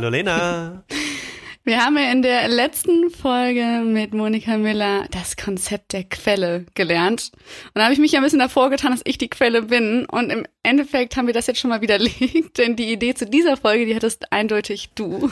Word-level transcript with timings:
Hallo 0.00 0.08
Lena. 0.08 0.82
Wir 1.62 1.84
haben 1.84 1.98
ja 1.98 2.10
in 2.10 2.22
der 2.22 2.48
letzten 2.48 3.10
Folge 3.10 3.82
mit 3.84 4.14
Monika 4.14 4.56
Miller 4.56 5.04
das 5.10 5.36
Konzept 5.36 5.92
der 5.92 6.04
Quelle 6.04 6.64
gelernt. 6.72 7.32
Und 7.34 7.72
da 7.74 7.82
habe 7.82 7.92
ich 7.92 7.98
mich 7.98 8.12
ja 8.12 8.20
ein 8.20 8.22
bisschen 8.22 8.38
davor 8.38 8.70
getan, 8.70 8.92
dass 8.92 9.02
ich 9.04 9.18
die 9.18 9.28
Quelle 9.28 9.60
bin. 9.60 10.06
Und 10.06 10.30
im 10.30 10.46
Endeffekt 10.62 11.18
haben 11.18 11.26
wir 11.26 11.34
das 11.34 11.48
jetzt 11.48 11.60
schon 11.60 11.68
mal 11.68 11.82
widerlegt, 11.82 12.56
denn 12.56 12.76
die 12.76 12.90
Idee 12.90 13.12
zu 13.12 13.26
dieser 13.26 13.58
Folge, 13.58 13.84
die 13.84 13.94
hattest 13.94 14.32
eindeutig 14.32 14.88
du. 14.94 15.30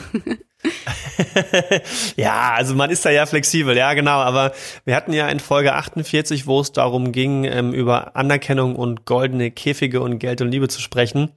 ja, 2.15 2.51
also 2.51 2.75
man 2.75 2.91
ist 2.91 3.03
da 3.03 3.09
ja 3.09 3.25
flexibel, 3.25 3.75
ja 3.75 3.95
genau, 3.95 4.19
aber 4.19 4.51
wir 4.85 4.95
hatten 4.95 5.13
ja 5.13 5.29
in 5.29 5.39
Folge 5.39 5.73
48, 5.73 6.45
wo 6.45 6.59
es 6.59 6.73
darum 6.73 7.11
ging, 7.11 7.45
ähm, 7.45 7.73
über 7.73 8.15
Anerkennung 8.15 8.75
und 8.75 9.05
goldene 9.05 9.49
Käfige 9.49 10.01
und 10.01 10.19
Geld 10.19 10.41
und 10.41 10.51
Liebe 10.51 10.67
zu 10.67 10.79
sprechen, 10.79 11.31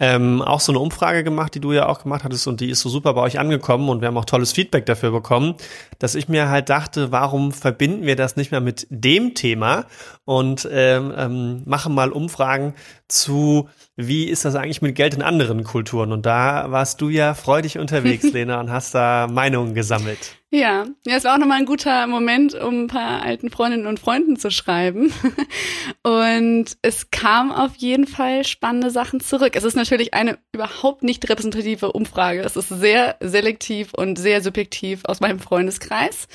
ähm, 0.00 0.40
auch 0.40 0.60
so 0.60 0.72
eine 0.72 0.78
Umfrage 0.78 1.22
gemacht, 1.22 1.54
die 1.54 1.60
du 1.60 1.72
ja 1.72 1.86
auch 1.86 2.02
gemacht 2.02 2.24
hattest 2.24 2.48
und 2.48 2.60
die 2.60 2.70
ist 2.70 2.80
so 2.80 2.88
super 2.88 3.12
bei 3.14 3.20
euch 3.20 3.38
angekommen 3.38 3.90
und 3.90 4.00
wir 4.00 4.08
haben 4.08 4.16
auch 4.16 4.24
tolles 4.24 4.52
Feedback 4.52 4.86
dafür 4.86 5.10
bekommen, 5.10 5.54
dass 5.98 6.14
ich 6.14 6.28
mir 6.28 6.48
halt 6.48 6.70
dachte, 6.70 7.12
warum 7.12 7.52
verbinden 7.52 8.06
wir 8.06 8.16
das 8.16 8.36
nicht 8.36 8.50
mehr 8.50 8.62
mit 8.62 8.86
dem 8.88 9.34
Thema 9.34 9.84
und 10.24 10.66
ähm, 10.72 11.12
ähm, 11.16 11.62
machen 11.66 11.94
mal 11.94 12.10
Umfragen 12.10 12.74
zu, 13.08 13.68
wie 13.94 14.24
ist 14.24 14.46
das 14.46 14.54
eigentlich 14.54 14.82
mit 14.82 14.94
Geld 14.94 15.14
in 15.14 15.22
anderen 15.22 15.64
Kulturen? 15.64 16.12
Und 16.12 16.24
da 16.24 16.70
warst 16.70 17.00
du 17.02 17.10
ja 17.10 17.34
freudig 17.34 17.78
unterwegs, 17.78 18.24
Lena, 18.32 18.58
und 18.60 18.70
hast 18.70 18.94
da 18.94 19.28
Meinungen 19.30 19.74
gesammelt. 19.74 20.39
Ja, 20.52 20.86
ja, 21.06 21.16
es 21.16 21.22
war 21.22 21.34
auch 21.34 21.38
nochmal 21.38 21.58
ein 21.58 21.66
guter 21.66 22.08
Moment, 22.08 22.54
um 22.54 22.82
ein 22.82 22.86
paar 22.88 23.22
alten 23.22 23.50
Freundinnen 23.50 23.86
und 23.86 24.00
Freunden 24.00 24.34
zu 24.34 24.50
schreiben. 24.50 25.12
Und 26.02 26.76
es 26.82 27.12
kam 27.12 27.52
auf 27.52 27.76
jeden 27.76 28.08
Fall 28.08 28.44
spannende 28.44 28.90
Sachen 28.90 29.20
zurück. 29.20 29.54
Es 29.54 29.62
ist 29.62 29.76
natürlich 29.76 30.12
eine 30.12 30.38
überhaupt 30.52 31.04
nicht 31.04 31.28
repräsentative 31.28 31.92
Umfrage. 31.92 32.40
Es 32.40 32.56
ist 32.56 32.68
sehr 32.68 33.16
selektiv 33.20 33.94
und 33.94 34.18
sehr 34.18 34.42
subjektiv 34.42 35.02
aus 35.04 35.20
meinem 35.20 35.38
Freundeskreis. 35.38 36.26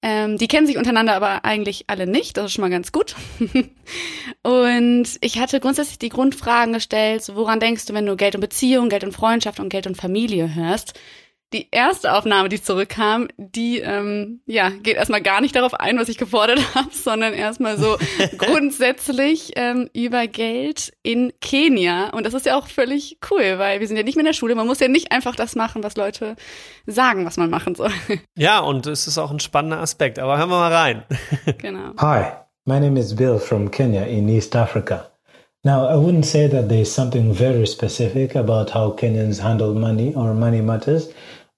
Ähm, 0.00 0.38
die 0.38 0.48
kennen 0.48 0.66
sich 0.66 0.78
untereinander 0.78 1.14
aber 1.14 1.44
eigentlich 1.44 1.84
alle 1.88 2.06
nicht. 2.06 2.38
Das 2.38 2.46
ist 2.46 2.52
schon 2.54 2.62
mal 2.62 2.70
ganz 2.70 2.90
gut. 2.90 3.14
und 4.42 5.08
ich 5.20 5.38
hatte 5.38 5.60
grundsätzlich 5.60 5.98
die 5.98 6.08
Grundfragen 6.08 6.72
gestellt, 6.72 7.22
so, 7.22 7.36
woran 7.36 7.60
denkst 7.60 7.84
du, 7.84 7.92
wenn 7.92 8.06
du 8.06 8.16
Geld 8.16 8.34
und 8.34 8.40
Beziehung, 8.40 8.88
Geld 8.88 9.04
und 9.04 9.12
Freundschaft 9.12 9.60
und 9.60 9.68
Geld 9.68 9.86
und 9.86 9.96
Familie 9.96 10.54
hörst? 10.54 10.94
Die 11.52 11.68
erste 11.70 12.14
Aufnahme, 12.14 12.48
die 12.48 12.62
zurückkam, 12.62 13.28
die 13.36 13.78
ähm, 13.80 14.40
ja 14.46 14.70
geht 14.70 14.96
erstmal 14.96 15.22
gar 15.22 15.40
nicht 15.40 15.54
darauf 15.54 15.74
ein, 15.74 15.98
was 15.98 16.08
ich 16.08 16.18
gefordert 16.18 16.60
habe, 16.74 16.88
sondern 16.92 17.34
erstmal 17.34 17.78
so 17.78 17.98
grundsätzlich 18.38 19.52
ähm, 19.56 19.88
über 19.92 20.26
Geld 20.26 20.92
in 21.02 21.32
Kenia. 21.40 22.10
Und 22.10 22.24
das 22.24 22.34
ist 22.34 22.46
ja 22.46 22.56
auch 22.56 22.66
völlig 22.66 23.18
cool, 23.30 23.58
weil 23.58 23.80
wir 23.80 23.86
sind 23.86 23.96
ja 23.96 24.02
nicht 24.02 24.16
mehr 24.16 24.22
in 24.22 24.26
der 24.26 24.32
Schule. 24.32 24.54
Man 24.54 24.66
muss 24.66 24.80
ja 24.80 24.88
nicht 24.88 25.12
einfach 25.12 25.36
das 25.36 25.54
machen, 25.54 25.82
was 25.82 25.96
Leute 25.96 26.36
sagen, 26.86 27.24
was 27.26 27.36
man 27.36 27.50
machen 27.50 27.74
soll. 27.74 27.90
Ja, 28.36 28.60
und 28.60 28.86
es 28.86 29.06
ist 29.06 29.18
auch 29.18 29.30
ein 29.30 29.40
spannender 29.40 29.78
Aspekt. 29.78 30.18
Aber 30.18 30.38
hören 30.38 30.48
wir 30.48 30.58
mal 30.58 30.72
rein. 30.72 31.02
genau. 31.58 31.92
Hi, 31.98 32.32
my 32.64 32.80
name 32.80 32.98
is 32.98 33.14
Bill 33.14 33.38
from 33.38 33.70
Kenya 33.70 34.04
in 34.04 34.28
East 34.28 34.56
Africa. 34.56 35.12
Now, 35.64 35.86
I 35.86 35.94
wouldn't 35.94 36.24
say 36.24 36.48
that 36.48 36.68
there 36.68 36.80
is 36.80 36.92
something 36.92 37.32
very 37.32 37.66
specific 37.66 38.34
about 38.34 38.70
how 38.70 38.96
Kenyans 38.96 39.38
handle 39.38 39.74
money 39.74 40.12
or 40.14 40.34
money 40.34 40.60
matters. 40.60 41.08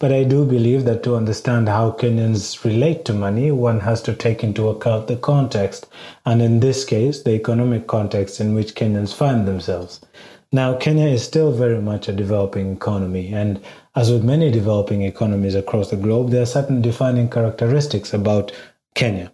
But 0.00 0.12
I 0.12 0.24
do 0.24 0.44
believe 0.44 0.84
that 0.86 1.04
to 1.04 1.14
understand 1.14 1.68
how 1.68 1.92
Kenyans 1.92 2.64
relate 2.64 3.04
to 3.04 3.14
money, 3.14 3.52
one 3.52 3.80
has 3.80 4.02
to 4.02 4.12
take 4.12 4.42
into 4.42 4.68
account 4.68 5.06
the 5.06 5.16
context, 5.16 5.86
and 6.26 6.42
in 6.42 6.58
this 6.58 6.84
case, 6.84 7.22
the 7.22 7.34
economic 7.34 7.86
context 7.86 8.40
in 8.40 8.54
which 8.54 8.74
Kenyans 8.74 9.14
find 9.14 9.46
themselves. 9.46 10.00
Now, 10.50 10.74
Kenya 10.74 11.06
is 11.06 11.22
still 11.22 11.52
very 11.52 11.80
much 11.80 12.08
a 12.08 12.12
developing 12.12 12.72
economy, 12.72 13.32
and 13.32 13.60
as 13.94 14.10
with 14.10 14.24
many 14.24 14.50
developing 14.50 15.02
economies 15.02 15.54
across 15.54 15.90
the 15.90 15.96
globe, 15.96 16.30
there 16.30 16.42
are 16.42 16.46
certain 16.46 16.82
defining 16.82 17.30
characteristics 17.30 18.12
about 18.12 18.50
Kenya. 18.96 19.32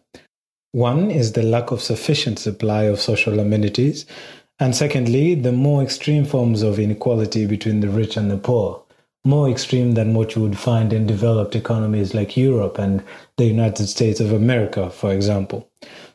One 0.73 1.11
is 1.11 1.33
the 1.33 1.43
lack 1.43 1.71
of 1.71 1.81
sufficient 1.81 2.39
supply 2.39 2.83
of 2.83 3.01
social 3.01 3.41
amenities, 3.41 4.05
and 4.59 4.77
secondly, 4.77 5.35
the 5.35 5.53
more 5.53 5.83
extreme 5.83 6.27
forms 6.27 6.61
of 6.61 6.79
inequality 6.79 7.47
between 7.47 7.81
the 7.81 7.89
rich 7.89 8.19
and 8.19 8.31
the 8.31 8.37
poor 8.37 8.85
more 9.25 9.51
extreme 9.51 9.93
than 9.93 10.15
what 10.15 10.35
you 10.35 10.43
would 10.43 10.59
find 10.59 10.93
in 10.93 11.07
developed 11.07 11.55
economies 11.55 12.15
like 12.15 12.37
Europe 12.37 12.79
and 12.79 13.03
the 13.37 13.45
United 13.45 13.87
States 13.87 14.19
of 14.19 14.33
America, 14.33 14.89
for 14.89 15.13
example. 15.13 15.69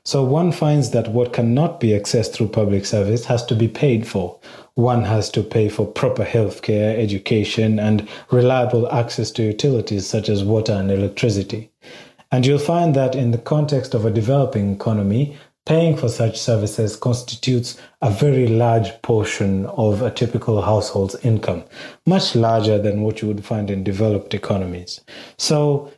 So 0.04 0.24
one 0.24 0.52
finds 0.52 0.92
that 0.92 1.10
what 1.10 1.34
cannot 1.34 1.80
be 1.80 1.90
accessed 1.90 2.34
through 2.34 2.50
public 2.50 2.86
service 2.86 3.26
has 3.26 3.46
to 3.48 3.56
be 3.56 3.68
paid 3.68 4.08
for. 4.08 4.40
One 4.76 5.04
has 5.04 5.30
to 5.32 5.44
pay 5.44 5.70
for 5.70 5.86
proper 5.88 6.26
healthcare, 6.26 6.98
education, 6.98 7.80
and 7.80 8.08
reliable 8.32 8.92
access 8.92 9.32
to 9.32 9.44
utilities 9.44 10.08
such 10.08 10.30
as 10.30 10.44
water 10.44 10.74
and 10.74 10.92
electricity. 10.92 11.72
And 12.32 12.46
you'll 12.46 12.60
find 12.60 12.96
that 12.96 13.16
in 13.16 13.32
the 13.32 13.38
context 13.38 13.94
of 13.94 14.06
a 14.06 14.12
developing 14.12 14.74
economy, 14.74 15.38
paying 15.66 15.98
for 15.98 16.10
such 16.10 16.40
services 16.40 16.96
constitutes 16.96 17.78
a 18.02 18.10
very 18.10 18.48
large 18.48 19.02
portion 19.02 19.66
of 19.66 20.02
a 20.02 20.12
typical 20.12 20.62
household's 20.62 21.16
income, 21.24 21.64
much 22.06 22.36
larger 22.36 22.78
than 22.78 23.02
what 23.02 23.22
you 23.22 23.28
would 23.28 23.44
find 23.44 23.72
in 23.72 23.84
developed 23.84 24.34
economies. 24.34 25.02
So, 25.38 25.92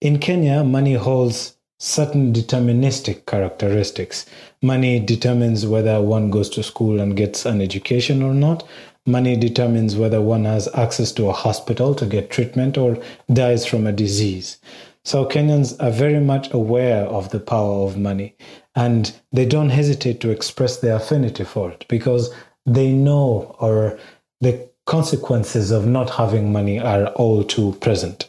in 0.00 0.18
Kenya, 0.18 0.64
money 0.64 0.94
holds 0.94 1.56
certain 1.80 2.32
deterministic 2.32 3.26
characteristics. 3.26 4.26
Money 4.62 5.00
determines 5.00 5.66
whether 5.66 6.00
one 6.00 6.30
goes 6.30 6.48
to 6.50 6.62
school 6.62 7.00
and 7.00 7.16
gets 7.16 7.46
an 7.46 7.60
education 7.60 8.22
or 8.22 8.34
not. 8.34 8.66
Money 9.06 9.34
determines 9.34 9.96
whether 9.96 10.20
one 10.20 10.44
has 10.44 10.68
access 10.74 11.10
to 11.12 11.26
a 11.28 11.32
hospital 11.32 11.94
to 11.94 12.06
get 12.06 12.30
treatment 12.30 12.76
or 12.76 13.02
dies 13.32 13.64
from 13.64 13.86
a 13.86 13.92
disease. 13.92 14.58
So 15.04 15.24
Kenyans 15.24 15.82
are 15.82 15.90
very 15.90 16.20
much 16.20 16.52
aware 16.52 17.04
of 17.04 17.30
the 17.30 17.40
power 17.40 17.86
of 17.86 17.96
money 17.96 18.36
and 18.74 19.12
they 19.32 19.46
don't 19.46 19.70
hesitate 19.70 20.20
to 20.20 20.30
express 20.30 20.78
their 20.78 20.96
affinity 20.96 21.44
for 21.44 21.70
it 21.70 21.84
because 21.88 22.32
they 22.66 22.92
know 22.92 23.56
or 23.58 23.98
the 24.40 24.68
consequences 24.86 25.70
of 25.70 25.86
not 25.86 26.10
having 26.10 26.52
money 26.52 26.78
are 26.78 27.06
all 27.08 27.44
too 27.44 27.72
present. 27.80 28.28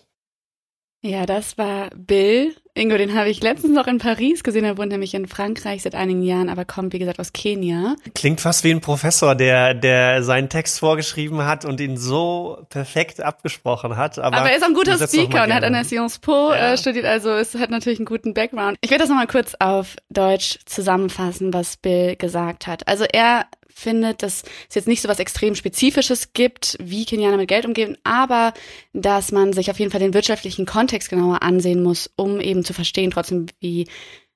Ja, 1.03 1.25
das 1.25 1.57
war 1.57 1.90
Bill. 1.96 2.53
Ingo, 2.73 2.97
den 2.97 3.13
habe 3.15 3.29
ich 3.29 3.41
letztens 3.43 3.73
noch 3.73 3.87
in 3.87 3.97
Paris 3.97 4.43
gesehen. 4.43 4.63
Er 4.63 4.77
wohnt 4.77 4.91
nämlich 4.91 5.13
in 5.13 5.27
Frankreich 5.27 5.81
seit 5.81 5.93
einigen 5.93 6.21
Jahren, 6.23 6.47
aber 6.47 6.63
kommt, 6.63 6.93
wie 6.93 6.99
gesagt, 6.99 7.19
aus 7.19 7.33
Kenia. 7.33 7.95
Klingt 8.15 8.39
fast 8.39 8.63
wie 8.63 8.71
ein 8.71 8.79
Professor, 8.79 9.35
der, 9.35 9.73
der 9.73 10.23
seinen 10.23 10.47
Text 10.47 10.79
vorgeschrieben 10.79 11.45
hat 11.45 11.65
und 11.65 11.81
ihn 11.81 11.97
so 11.97 12.65
perfekt 12.69 13.21
abgesprochen 13.21 13.97
hat. 13.97 14.19
Aber, 14.19 14.37
aber 14.37 14.51
er 14.51 14.57
ist 14.57 14.63
ein 14.63 14.73
guter 14.73 14.95
Speaker 14.95 15.43
und 15.43 15.49
er 15.49 15.55
hat 15.55 15.63
an 15.65 15.73
der 15.73 15.83
Sciences 15.83 16.19
Po 16.19 16.51
ja. 16.53 16.73
äh, 16.73 16.77
studiert, 16.77 17.05
also 17.05 17.31
es 17.31 17.55
hat 17.55 17.71
natürlich 17.71 17.99
einen 17.99 18.05
guten 18.05 18.33
Background. 18.33 18.77
Ich 18.81 18.89
werde 18.89 19.03
das 19.03 19.09
nochmal 19.09 19.27
kurz 19.27 19.53
auf 19.59 19.97
Deutsch 20.09 20.59
zusammenfassen, 20.65 21.53
was 21.53 21.75
Bill 21.75 22.15
gesagt 22.15 22.67
hat. 22.67 22.87
Also 22.87 23.03
er 23.03 23.47
findet, 23.73 24.23
dass 24.23 24.43
es 24.69 24.75
jetzt 24.75 24.87
nicht 24.87 25.01
so 25.01 25.09
was 25.09 25.19
extrem 25.19 25.55
Spezifisches 25.55 26.33
gibt, 26.33 26.77
wie 26.81 27.05
Kenianer 27.05 27.37
mit 27.37 27.47
Geld 27.47 27.65
umgehen, 27.65 27.97
aber 28.03 28.53
dass 28.93 29.31
man 29.31 29.53
sich 29.53 29.71
auf 29.71 29.79
jeden 29.79 29.91
Fall 29.91 29.99
den 29.99 30.13
wirtschaftlichen 30.13 30.65
Kontext 30.65 31.09
genauer 31.09 31.41
ansehen 31.41 31.83
muss, 31.83 32.09
um 32.15 32.39
eben 32.39 32.63
zu 32.63 32.73
verstehen, 32.73 33.11
trotzdem, 33.11 33.47
wie 33.59 33.87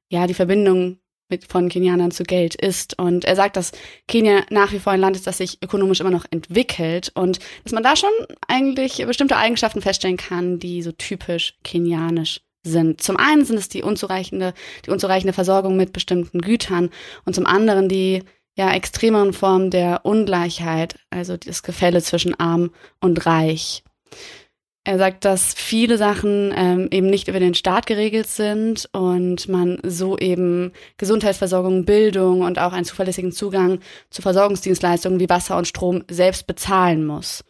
ja 0.09 0.27
die 0.27 0.33
Verbindung 0.33 0.99
mit, 1.29 1.45
von 1.45 1.69
Kenianern 1.69 2.11
zu 2.11 2.23
Geld 2.23 2.55
ist. 2.55 2.97
Und 2.99 3.25
er 3.25 3.35
sagt, 3.35 3.57
dass 3.57 3.71
Kenia 4.07 4.43
nach 4.49 4.71
wie 4.71 4.79
vor 4.79 4.93
ein 4.93 4.99
Land 4.99 5.15
ist, 5.15 5.27
das 5.27 5.37
sich 5.37 5.57
ökonomisch 5.63 5.99
immer 5.99 6.11
noch 6.11 6.25
entwickelt 6.29 7.11
und 7.15 7.39
dass 7.63 7.73
man 7.73 7.83
da 7.83 7.95
schon 7.95 8.11
eigentlich 8.47 9.03
bestimmte 9.05 9.37
Eigenschaften 9.37 9.81
feststellen 9.81 10.17
kann, 10.17 10.59
die 10.59 10.81
so 10.81 10.91
typisch 10.91 11.55
kenianisch 11.63 12.41
sind. 12.63 13.01
Zum 13.01 13.17
einen 13.17 13.45
sind 13.45 13.57
es 13.57 13.69
die 13.69 13.83
unzureichende, 13.83 14.53
die 14.85 14.89
unzureichende 14.89 15.33
Versorgung 15.33 15.77
mit 15.77 15.93
bestimmten 15.93 16.41
Gütern 16.41 16.89
und 17.25 17.33
zum 17.33 17.45
anderen 17.45 17.89
die 17.89 18.23
ja 18.55 18.73
extremeren 18.73 19.33
Formen 19.33 19.69
der 19.69 20.05
Ungleichheit, 20.05 20.95
also 21.09 21.37
das 21.37 21.63
Gefälle 21.63 22.01
zwischen 22.01 22.39
arm 22.39 22.71
und 22.99 23.25
reich. 23.25 23.83
Er 24.87 24.99
sagt, 24.99 25.25
dass 25.25 25.55
viele 25.55 25.97
Sachen 25.97 26.53
ähm, 26.55 26.87
eben 26.91 27.07
nicht 27.07 27.27
über 27.27 27.39
den 27.39 27.55
Staat 27.55 27.87
geregelt 27.87 28.27
sind 28.27 28.87
und 28.91 29.49
man 29.49 29.79
so 29.83 30.15
eben 30.15 30.73
Gesundheitsversorgung, 30.97 31.85
Bildung 31.85 32.41
und 32.41 32.59
auch 32.59 32.71
einen 32.71 32.85
zuverlässigen 32.85 33.31
Zugang 33.31 33.79
zu 34.11 34.21
Versorgungsdienstleistungen 34.21 35.19
wie 35.19 35.27
Wasser 35.27 35.57
und 35.57 35.67
Strom 35.67 36.03
selbst 36.07 36.45
bezahlen 36.45 37.03
muss. 37.03 37.43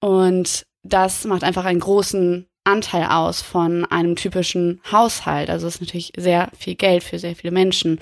Und 0.00 0.66
das 0.82 1.24
macht 1.24 1.44
einfach 1.44 1.64
einen 1.64 1.80
großen 1.80 2.46
Anteil 2.64 3.06
aus 3.06 3.40
von 3.40 3.86
einem 3.86 4.16
typischen 4.16 4.82
Haushalt. 4.92 5.48
Also 5.48 5.66
es 5.66 5.76
ist 5.76 5.80
natürlich 5.80 6.12
sehr 6.16 6.50
viel 6.58 6.74
Geld 6.74 7.04
für 7.04 7.18
sehr 7.18 7.36
viele 7.36 7.52
Menschen. 7.52 8.00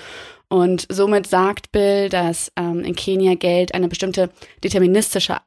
Und 0.49 0.87
somit 0.88 1.26
sagt 1.26 1.73
Bill, 1.73 2.08
dass 2.08 2.52
ähm, 2.56 2.81
in 2.81 2.94
Kenia 2.94 3.35
Geld 3.35 3.75
eine 3.75 3.88
bestimmte 3.88 4.31
deterministische 4.62 5.38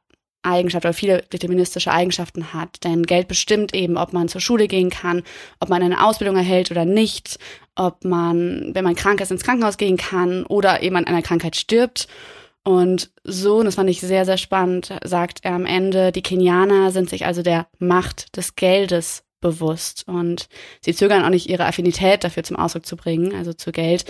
Eigenschaft 0.42 0.84
oder 0.84 0.94
viele 0.94 1.22
deterministische 1.22 1.92
Eigenschaften 1.92 2.52
hat. 2.52 2.84
Denn 2.84 3.04
Geld 3.04 3.28
bestimmt 3.28 3.74
eben, 3.74 3.96
ob 3.96 4.12
man 4.12 4.28
zur 4.28 4.40
Schule 4.40 4.68
gehen 4.68 4.90
kann, 4.90 5.22
ob 5.60 5.68
man 5.68 5.82
eine 5.82 6.04
Ausbildung 6.04 6.36
erhält 6.36 6.70
oder 6.70 6.84
nicht, 6.84 7.38
ob 7.74 8.04
man, 8.04 8.70
wenn 8.74 8.84
man 8.84 8.94
krank 8.94 9.20
ist, 9.20 9.30
ins 9.30 9.42
Krankenhaus 9.42 9.76
gehen 9.76 9.96
kann 9.96 10.44
oder 10.44 10.82
eben 10.82 10.96
an 10.96 11.06
einer 11.06 11.22
Krankheit 11.22 11.56
stirbt. 11.56 12.08
Und 12.64 13.10
so, 13.24 13.58
und 13.58 13.64
das 13.64 13.76
fand 13.76 13.88
ich 13.88 14.00
sehr, 14.00 14.24
sehr 14.24 14.36
spannend, 14.36 14.92
sagt 15.04 15.40
er 15.42 15.54
am 15.54 15.64
Ende, 15.64 16.12
die 16.12 16.22
Kenianer 16.22 16.90
sind 16.90 17.08
sich 17.08 17.24
also 17.24 17.42
der 17.42 17.66
Macht 17.78 18.36
des 18.36 18.56
Geldes 18.56 19.24
bewusst 19.40 20.06
und 20.06 20.48
sie 20.80 20.94
zögern 20.94 21.24
auch 21.24 21.30
nicht 21.30 21.48
ihre 21.48 21.66
Affinität 21.66 22.24
dafür 22.24 22.42
zum 22.42 22.56
Ausdruck 22.56 22.86
zu 22.86 22.96
bringen, 22.96 23.34
also 23.34 23.52
zu 23.52 23.72
Geld, 23.72 24.04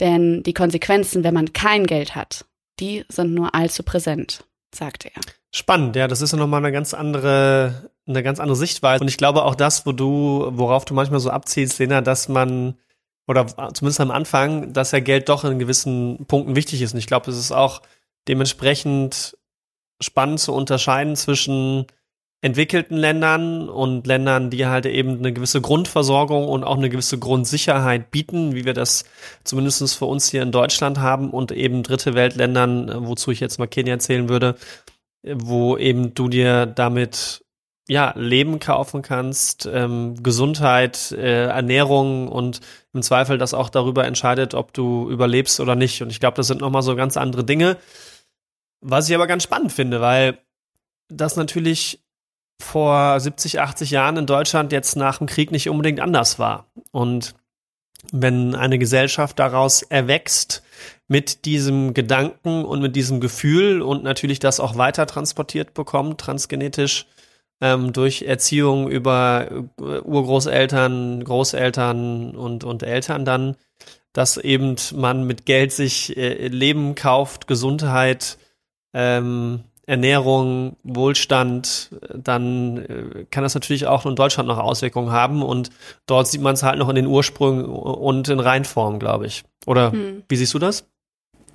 denn 0.00 0.42
die 0.42 0.54
Konsequenzen, 0.54 1.24
wenn 1.24 1.34
man 1.34 1.52
kein 1.52 1.86
Geld 1.86 2.14
hat, 2.14 2.44
die 2.80 3.04
sind 3.08 3.34
nur 3.34 3.54
allzu 3.54 3.82
präsent, 3.82 4.44
sagte 4.74 5.10
er. 5.14 5.20
Spannend, 5.52 5.94
ja, 5.94 6.08
das 6.08 6.20
ist 6.20 6.32
ja 6.32 6.38
nochmal 6.38 6.58
eine 6.58 6.72
ganz 6.72 6.94
andere, 6.94 7.90
eine 8.06 8.22
ganz 8.22 8.40
andere 8.40 8.56
Sichtweise. 8.56 9.02
Und 9.02 9.08
ich 9.08 9.16
glaube 9.16 9.44
auch 9.44 9.54
das, 9.54 9.86
wo 9.86 9.92
du, 9.92 10.48
worauf 10.52 10.84
du 10.84 10.94
manchmal 10.94 11.20
so 11.20 11.30
abziehst, 11.30 11.78
Lena, 11.78 12.00
dass 12.00 12.28
man, 12.28 12.76
oder 13.28 13.46
zumindest 13.72 14.00
am 14.00 14.10
Anfang, 14.10 14.72
dass 14.72 14.90
ja 14.90 14.98
Geld 14.98 15.28
doch 15.28 15.44
in 15.44 15.60
gewissen 15.60 16.26
Punkten 16.26 16.56
wichtig 16.56 16.82
ist. 16.82 16.92
Und 16.92 16.98
ich 16.98 17.06
glaube, 17.06 17.30
es 17.30 17.38
ist 17.38 17.52
auch 17.52 17.82
dementsprechend 18.26 19.38
spannend 20.00 20.40
zu 20.40 20.52
unterscheiden 20.52 21.14
zwischen 21.14 21.86
entwickelten 22.44 22.98
Ländern 22.98 23.70
und 23.70 24.06
Ländern, 24.06 24.50
die 24.50 24.66
halt 24.66 24.84
eben 24.84 25.16
eine 25.16 25.32
gewisse 25.32 25.62
Grundversorgung 25.62 26.46
und 26.46 26.62
auch 26.62 26.76
eine 26.76 26.90
gewisse 26.90 27.18
Grundsicherheit 27.18 28.10
bieten, 28.10 28.54
wie 28.54 28.66
wir 28.66 28.74
das 28.74 29.06
zumindest 29.44 29.96
für 29.96 30.04
uns 30.04 30.28
hier 30.28 30.42
in 30.42 30.52
Deutschland 30.52 30.98
haben 30.98 31.30
und 31.30 31.52
eben 31.52 31.82
dritte 31.82 32.12
Weltländern, 32.12 33.06
wozu 33.06 33.30
ich 33.30 33.40
jetzt 33.40 33.58
mal 33.58 33.66
Kenia 33.66 33.94
erzählen 33.94 34.28
würde, 34.28 34.56
wo 35.22 35.78
eben 35.78 36.12
du 36.12 36.28
dir 36.28 36.66
damit 36.66 37.46
ja 37.88 38.12
Leben 38.14 38.58
kaufen 38.58 39.00
kannst, 39.00 39.64
ähm, 39.72 40.22
Gesundheit, 40.22 41.12
äh, 41.12 41.46
Ernährung 41.46 42.28
und 42.28 42.60
im 42.92 43.00
Zweifel 43.00 43.38
das 43.38 43.54
auch 43.54 43.70
darüber 43.70 44.04
entscheidet, 44.04 44.52
ob 44.52 44.74
du 44.74 45.08
überlebst 45.08 45.60
oder 45.60 45.76
nicht. 45.76 46.02
Und 46.02 46.10
ich 46.10 46.20
glaube, 46.20 46.36
das 46.36 46.48
sind 46.48 46.60
nochmal 46.60 46.82
so 46.82 46.94
ganz 46.94 47.16
andere 47.16 47.44
Dinge. 47.44 47.78
Was 48.82 49.08
ich 49.08 49.14
aber 49.14 49.26
ganz 49.26 49.44
spannend 49.44 49.72
finde, 49.72 50.02
weil 50.02 50.40
das 51.08 51.36
natürlich 51.36 52.03
vor 52.60 53.18
70, 53.18 53.60
80 53.60 53.90
Jahren 53.90 54.16
in 54.16 54.26
Deutschland 54.26 54.72
jetzt 54.72 54.96
nach 54.96 55.18
dem 55.18 55.26
Krieg 55.26 55.50
nicht 55.50 55.68
unbedingt 55.68 56.00
anders 56.00 56.38
war. 56.38 56.66
Und 56.92 57.34
wenn 58.12 58.54
eine 58.54 58.78
Gesellschaft 58.78 59.38
daraus 59.38 59.82
erwächst 59.82 60.62
mit 61.08 61.44
diesem 61.44 61.94
Gedanken 61.94 62.64
und 62.64 62.80
mit 62.80 62.96
diesem 62.96 63.20
Gefühl 63.20 63.82
und 63.82 64.02
natürlich 64.04 64.38
das 64.38 64.60
auch 64.60 64.76
weiter 64.76 65.06
transportiert 65.06 65.74
bekommt, 65.74 66.20
transgenetisch 66.20 67.06
ähm, 67.60 67.92
durch 67.92 68.22
Erziehung 68.22 68.88
über 68.88 69.48
äh, 69.50 69.82
Urgroßeltern, 70.00 71.24
Großeltern 71.24 72.34
und, 72.34 72.64
und 72.64 72.82
Eltern 72.82 73.24
dann, 73.24 73.56
dass 74.12 74.36
eben 74.36 74.76
man 74.94 75.24
mit 75.24 75.46
Geld 75.46 75.72
sich 75.72 76.16
äh, 76.16 76.48
Leben 76.48 76.94
kauft, 76.94 77.46
Gesundheit, 77.46 78.38
ähm, 78.92 79.64
Ernährung, 79.86 80.76
Wohlstand, 80.82 81.90
dann 82.14 82.78
äh, 82.78 83.26
kann 83.30 83.42
das 83.42 83.54
natürlich 83.54 83.86
auch 83.86 84.06
in 84.06 84.16
Deutschland 84.16 84.48
noch 84.48 84.58
Auswirkungen 84.58 85.10
haben 85.10 85.42
und 85.42 85.70
dort 86.06 86.26
sieht 86.26 86.40
man 86.40 86.54
es 86.54 86.62
halt 86.62 86.78
noch 86.78 86.88
in 86.88 86.94
den 86.94 87.06
Ursprüngen 87.06 87.66
und 87.66 88.28
in 88.28 88.40
Reinform, 88.40 88.98
glaube 88.98 89.26
ich. 89.26 89.44
Oder 89.66 89.92
hm. 89.92 90.22
wie 90.28 90.36
siehst 90.36 90.54
du 90.54 90.58
das? 90.58 90.88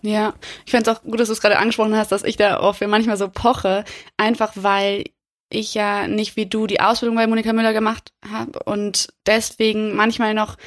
Ja, 0.01 0.33
ich 0.65 0.71
fände 0.71 0.89
es 0.89 0.97
auch 0.97 1.03
gut, 1.03 1.19
dass 1.19 1.27
du 1.27 1.33
es 1.33 1.41
gerade 1.41 1.57
angesprochen 1.57 1.95
hast, 1.95 2.11
dass 2.11 2.23
ich 2.23 2.37
da 2.37 2.59
auch 2.59 2.75
für 2.75 2.87
manchmal 2.87 3.17
so 3.17 3.29
poche, 3.29 3.83
einfach 4.17 4.53
weil 4.55 5.05
ich 5.49 5.73
ja 5.73 6.07
nicht 6.07 6.35
wie 6.35 6.45
du 6.45 6.67
die 6.67 6.79
Ausbildung 6.79 7.15
bei 7.15 7.27
Monika 7.27 7.53
Müller 7.53 7.73
gemacht 7.73 8.13
habe 8.31 8.59
und 8.63 9.09
deswegen 9.25 9.95
manchmal 9.95 10.33
noch 10.33 10.57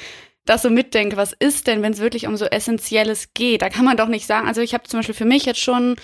das 0.45 0.63
so 0.63 0.71
mitdenke, 0.71 1.17
was 1.17 1.33
ist 1.33 1.69
denn, 1.69 1.83
wenn 1.83 1.93
es 1.93 2.01
wirklich 2.01 2.27
um 2.27 2.37
so 2.37 2.47
Essentielles 2.47 3.29
geht? 3.33 3.63
Da 3.63 3.69
kann 3.69 3.85
man 3.85 3.97
doch 3.97 4.09
nicht 4.09 4.27
sagen, 4.27 4.49
also 4.49 4.61
ich 4.61 4.75
habe 4.75 4.85
zum 4.85 4.99
Beispiel 4.99 5.15
für 5.15 5.25
mich 5.25 5.45
jetzt 5.45 5.61
schon 5.61 5.97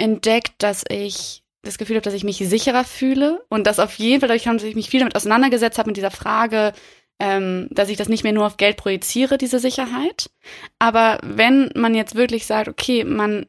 entdeckt, 0.00 0.54
dass 0.58 0.84
ich 0.88 1.42
das 1.62 1.78
Gefühl 1.78 1.96
habe, 1.96 2.04
dass 2.04 2.14
ich 2.14 2.24
mich 2.24 2.38
sicherer 2.38 2.84
fühle 2.84 3.44
und 3.48 3.66
dass 3.66 3.78
auf 3.78 3.94
jeden 3.98 4.20
Fall, 4.20 4.28
dadurch, 4.28 4.44
dass 4.44 4.62
ich 4.62 4.74
mich 4.74 4.90
viel 4.90 5.00
damit 5.00 5.14
auseinandergesetzt 5.14 5.78
habe 5.78 5.90
mit 5.90 5.96
dieser 5.96 6.10
Frage, 6.10 6.72
ähm, 7.18 7.68
dass 7.70 7.90
ich 7.90 7.98
das 7.98 8.08
nicht 8.08 8.24
mehr 8.24 8.32
nur 8.32 8.46
auf 8.46 8.56
Geld 8.56 8.78
projiziere, 8.78 9.36
diese 9.36 9.58
Sicherheit. 9.58 10.30
Aber 10.78 11.18
wenn 11.22 11.70
man 11.74 11.94
jetzt 11.94 12.14
wirklich 12.14 12.46
sagt, 12.46 12.68
okay, 12.68 13.04
man 13.04 13.46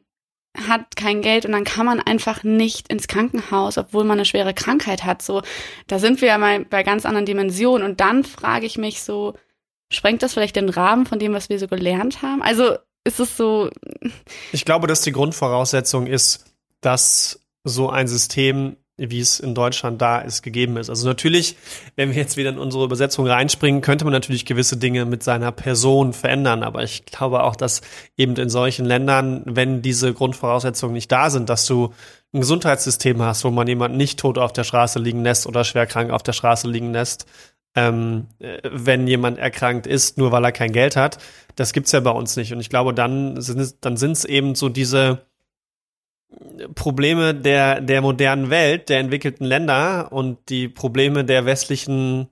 hat 0.68 0.96
kein 0.96 1.22
Geld 1.22 1.46
und 1.46 1.52
dann 1.52 1.64
kann 1.64 1.86
man 1.86 2.00
einfach 2.00 2.44
nicht 2.44 2.92
ins 2.92 3.08
Krankenhaus, 3.08 3.78
obwohl 3.78 4.04
man 4.04 4.18
eine 4.18 4.26
schwere 4.26 4.52
Krankheit 4.52 5.04
hat. 5.04 5.22
So, 5.22 5.40
da 5.86 5.98
sind 5.98 6.20
wir 6.20 6.28
ja 6.28 6.36
mal 6.36 6.66
bei 6.66 6.82
ganz 6.82 7.06
anderen 7.06 7.24
Dimensionen. 7.24 7.88
Und 7.88 8.00
dann 8.00 8.24
frage 8.24 8.66
ich 8.66 8.76
mich 8.76 9.02
so, 9.02 9.32
sprengt 9.90 10.22
das 10.22 10.34
vielleicht 10.34 10.56
den 10.56 10.68
Rahmen 10.68 11.06
von 11.06 11.18
dem, 11.18 11.32
was 11.32 11.48
wir 11.48 11.58
so 11.58 11.68
gelernt 11.68 12.20
haben? 12.20 12.42
Also 12.42 12.76
ist 13.04 13.20
es 13.20 13.36
so. 13.36 13.70
Ich 14.52 14.64
glaube, 14.64 14.86
dass 14.86 15.02
die 15.02 15.12
Grundvoraussetzung 15.12 16.06
ist, 16.06 16.44
dass 16.80 17.40
so 17.64 17.90
ein 17.90 18.08
System, 18.08 18.76
wie 18.96 19.20
es 19.20 19.40
in 19.40 19.54
Deutschland 19.54 20.00
da 20.02 20.18
ist, 20.18 20.42
gegeben 20.42 20.76
ist. 20.76 20.90
Also 20.90 21.06
natürlich, 21.06 21.56
wenn 21.96 22.10
wir 22.10 22.16
jetzt 22.16 22.36
wieder 22.36 22.50
in 22.50 22.58
unsere 22.58 22.84
Übersetzung 22.84 23.26
reinspringen, 23.26 23.80
könnte 23.80 24.04
man 24.04 24.12
natürlich 24.12 24.44
gewisse 24.44 24.76
Dinge 24.76 25.04
mit 25.04 25.22
seiner 25.22 25.52
Person 25.52 26.12
verändern. 26.12 26.62
Aber 26.62 26.82
ich 26.82 27.04
glaube 27.06 27.42
auch, 27.42 27.56
dass 27.56 27.80
eben 28.16 28.36
in 28.36 28.50
solchen 28.50 28.84
Ländern, 28.84 29.42
wenn 29.46 29.82
diese 29.82 30.12
Grundvoraussetzungen 30.12 30.94
nicht 30.94 31.10
da 31.10 31.30
sind, 31.30 31.48
dass 31.48 31.66
du 31.66 31.92
ein 32.32 32.40
Gesundheitssystem 32.40 33.20
hast, 33.22 33.44
wo 33.44 33.50
man 33.50 33.66
jemanden 33.66 33.96
nicht 33.96 34.18
tot 34.18 34.38
auf 34.38 34.52
der 34.52 34.64
Straße 34.64 34.98
liegen 34.98 35.22
lässt 35.22 35.46
oder 35.46 35.64
schwer 35.64 35.86
krank 35.86 36.10
auf 36.10 36.22
der 36.22 36.32
Straße 36.32 36.68
liegen 36.68 36.92
lässt, 36.92 37.26
ähm, 37.74 38.26
äh, 38.38 38.58
wenn 38.64 39.06
jemand 39.06 39.38
erkrankt 39.38 39.86
ist, 39.86 40.18
nur 40.18 40.32
weil 40.32 40.44
er 40.44 40.52
kein 40.52 40.72
Geld 40.72 40.96
hat. 40.96 41.18
Das 41.56 41.72
gibt's 41.72 41.92
ja 41.92 42.00
bei 42.00 42.10
uns 42.10 42.36
nicht. 42.36 42.52
Und 42.52 42.60
ich 42.60 42.70
glaube, 42.70 42.94
dann 42.94 43.40
sind 43.40 43.60
es, 43.60 43.80
dann 43.80 43.96
sind 43.96 44.12
es 44.12 44.24
eben 44.24 44.54
so 44.54 44.68
diese 44.68 45.26
Probleme 46.74 47.34
der, 47.34 47.80
der 47.80 48.00
modernen 48.00 48.50
Welt, 48.50 48.88
der 48.88 49.00
entwickelten 49.00 49.44
Länder 49.44 50.12
und 50.12 50.48
die 50.48 50.68
Probleme 50.68 51.24
der 51.24 51.44
westlichen 51.44 52.28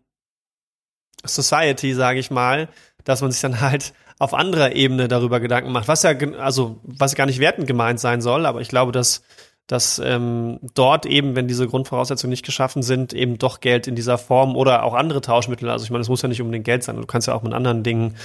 Society, 1.25 1.93
sage 1.95 2.19
ich 2.19 2.31
mal, 2.31 2.69
dass 3.05 3.21
man 3.21 3.31
sich 3.31 3.41
dann 3.41 3.61
halt 3.61 3.93
auf 4.19 4.35
anderer 4.35 4.73
Ebene 4.73 5.09
darüber 5.09 5.41
Gedanken 5.41 5.73
macht, 5.73 5.89
was 5.89 6.03
ja, 6.03 6.13
also, 6.39 6.81
was 6.83 7.15
gar 7.15 7.27
nicht 7.27 7.41
wertend 7.41 7.67
gemeint 7.67 8.01
sein 8.01 8.21
soll, 8.21 8.47
aber 8.47 8.61
ich 8.61 8.69
glaube, 8.69 8.93
dass 8.93 9.23
dass 9.71 10.01
ähm, 10.05 10.59
dort 10.75 11.07
eben, 11.07 11.37
wenn 11.37 11.47
diese 11.47 11.69
Grundvoraussetzungen 11.69 12.31
nicht 12.31 12.45
geschaffen 12.45 12.83
sind, 12.83 13.13
eben 13.13 13.39
doch 13.39 13.61
Geld 13.61 13.87
in 13.87 13.95
dieser 13.95 14.19
Form 14.19 14.57
oder 14.57 14.83
auch 14.83 14.95
andere 14.95 15.21
Tauschmittel, 15.21 15.71
also 15.71 15.85
ich 15.85 15.91
meine, 15.93 16.03
es 16.03 16.09
muss 16.09 16.23
ja 16.23 16.29
nicht 16.29 16.41
unbedingt 16.41 16.65
Geld 16.65 16.83
sein, 16.83 16.97
du 16.97 17.07
kannst 17.07 17.29
ja 17.29 17.35
auch 17.35 17.45
mit 17.45 17.53
anderen 17.53 17.85
Dingen 17.85 18.17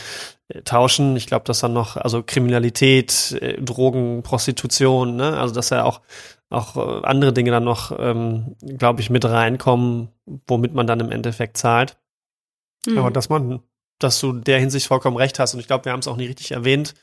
äh, 0.47 0.63
tauschen. 0.63 1.15
Ich 1.15 1.27
glaube, 1.27 1.45
dass 1.45 1.59
dann 1.59 1.73
noch, 1.73 1.97
also 1.97 2.23
Kriminalität, 2.23 3.37
äh, 3.41 3.61
Drogen, 3.61 4.23
Prostitution, 4.23 5.17
ne, 5.17 5.37
also 5.37 5.53
dass 5.53 5.69
ja 5.69 5.83
auch 5.83 6.01
auch 6.49 6.77
äh, 6.77 7.05
andere 7.05 7.31
Dinge 7.31 7.51
dann 7.51 7.63
noch, 7.63 7.95
ähm, 7.99 8.55
glaube 8.61 9.01
ich, 9.01 9.11
mit 9.11 9.25
reinkommen, 9.25 10.09
womit 10.47 10.73
man 10.73 10.87
dann 10.87 10.99
im 10.99 11.11
Endeffekt 11.11 11.57
zahlt. 11.57 11.97
Mhm. 12.87 12.97
Aber 12.97 13.11
dass 13.11 13.29
man, 13.29 13.61
dass 13.99 14.19
du 14.19 14.33
der 14.33 14.59
Hinsicht 14.59 14.87
vollkommen 14.87 15.17
recht 15.17 15.37
hast 15.37 15.53
und 15.53 15.59
ich 15.59 15.67
glaube, 15.67 15.85
wir 15.85 15.91
haben 15.91 15.99
es 15.99 16.07
auch 16.07 16.17
nie 16.17 16.27
richtig 16.27 16.51
erwähnt, 16.51 16.95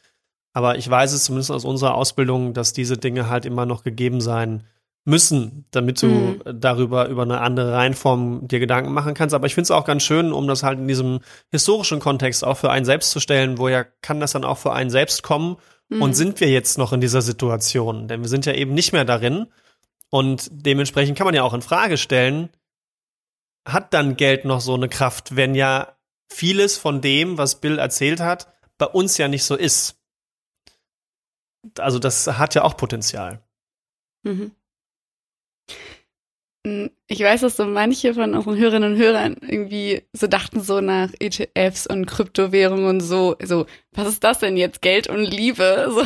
aber 0.53 0.77
ich 0.77 0.89
weiß 0.89 1.13
es 1.13 1.25
zumindest 1.25 1.51
aus 1.51 1.65
unserer 1.65 1.95
Ausbildung, 1.95 2.55
dass 2.55 2.73
diese 2.73 2.99
Dinge 2.99 3.29
halt 3.29 3.45
immer 3.47 3.67
noch 3.67 3.85
gegeben 3.85 4.21
sein 4.21 4.65
müssen, 5.05 5.65
damit 5.73 6.01
du 6.01 6.07
mhm. 6.07 6.43
darüber 6.61 7.09
über 7.09 7.23
eine 7.23 7.41
andere 7.41 7.73
Reihenform 7.73 8.47
dir 8.47 8.61
Gedanken 8.61 8.93
machen 8.93 9.15
kannst. 9.15 9.35
Aber 9.35 9.47
ich 9.47 9.55
finde 9.55 9.65
es 9.65 9.71
auch 9.73 9.85
ganz 9.85 10.03
schön, 10.05 10.33
um 10.33 10.47
das 10.47 10.63
halt 10.63 10.79
in 10.79 10.87
diesem 10.87 11.21
historischen 11.51 11.99
Kontext 11.99 12.45
auch 12.45 12.57
für 12.57 12.71
einen 12.71 12.85
selbst 12.85 13.11
zu 13.11 13.19
stellen, 13.19 13.59
woher 13.59 13.85
kann 13.85 14.21
das 14.21 14.33
dann 14.33 14.45
auch 14.45 14.59
für 14.59 14.73
einen 14.73 14.91
selbst 14.91 15.23
kommen? 15.23 15.57
Mhm. 15.89 16.03
Und 16.03 16.15
sind 16.15 16.41
wir 16.41 16.49
jetzt 16.49 16.79
noch 16.79 16.93
in 16.93 17.01
dieser 17.01 17.23
Situation? 17.23 18.07
Denn 18.07 18.23
wir 18.23 18.29
sind 18.29 18.47
ja 18.47 18.53
eben 18.53 18.75
nicht 18.75 18.93
mehr 18.93 19.05
darin. 19.05 19.47
Und 20.09 20.49
dementsprechend 20.53 21.19
kann 21.19 21.25
man 21.25 21.35
ja 21.35 21.43
auch 21.43 21.55
in 21.55 21.63
Frage 21.63 21.97
stellen, 21.97 22.51
hat 23.67 23.95
dann 23.95 24.17
Geld 24.17 24.45
noch 24.45 24.61
so 24.61 24.75
eine 24.75 24.89
Kraft, 24.89 25.35
wenn 25.35 25.55
ja 25.55 25.97
vieles 26.29 26.79
von 26.79 27.01
dem, 27.01 27.39
was 27.39 27.61
Bill 27.61 27.79
erzählt 27.79 28.21
hat, 28.21 28.49
bei 28.79 28.87
uns 28.87 29.19
ja 29.19 29.29
nicht 29.29 29.45
so 29.45 29.57
ist 29.57 30.02
also 31.79 31.99
das 31.99 32.27
hat 32.27 32.55
ja 32.55 32.63
auch 32.63 32.77
Potenzial. 32.77 33.43
Mhm. 34.25 34.53
Hm, 36.65 36.91
ich 37.09 37.21
weiß, 37.21 37.41
dass 37.41 37.57
so 37.57 37.65
manche 37.65 38.15
von 38.15 38.35
unseren 38.35 38.57
Hörerinnen 38.57 38.93
und 38.93 38.99
Hörern 38.99 39.37
irgendwie 39.41 40.03
so 40.13 40.29
dachten 40.29 40.61
so 40.61 40.81
nach 40.81 41.11
ETFs 41.19 41.89
und 41.89 42.07
Kryptowährungen 42.07 42.87
und 42.87 43.01
so, 43.01 43.37
so, 43.43 43.67
was 43.93 44.07
ist 44.07 44.23
das 44.23 44.39
denn 44.39 44.57
jetzt? 44.57 44.81
Geld 44.81 45.09
und 45.09 45.25
Liebe? 45.25 45.91
So. 45.91 46.03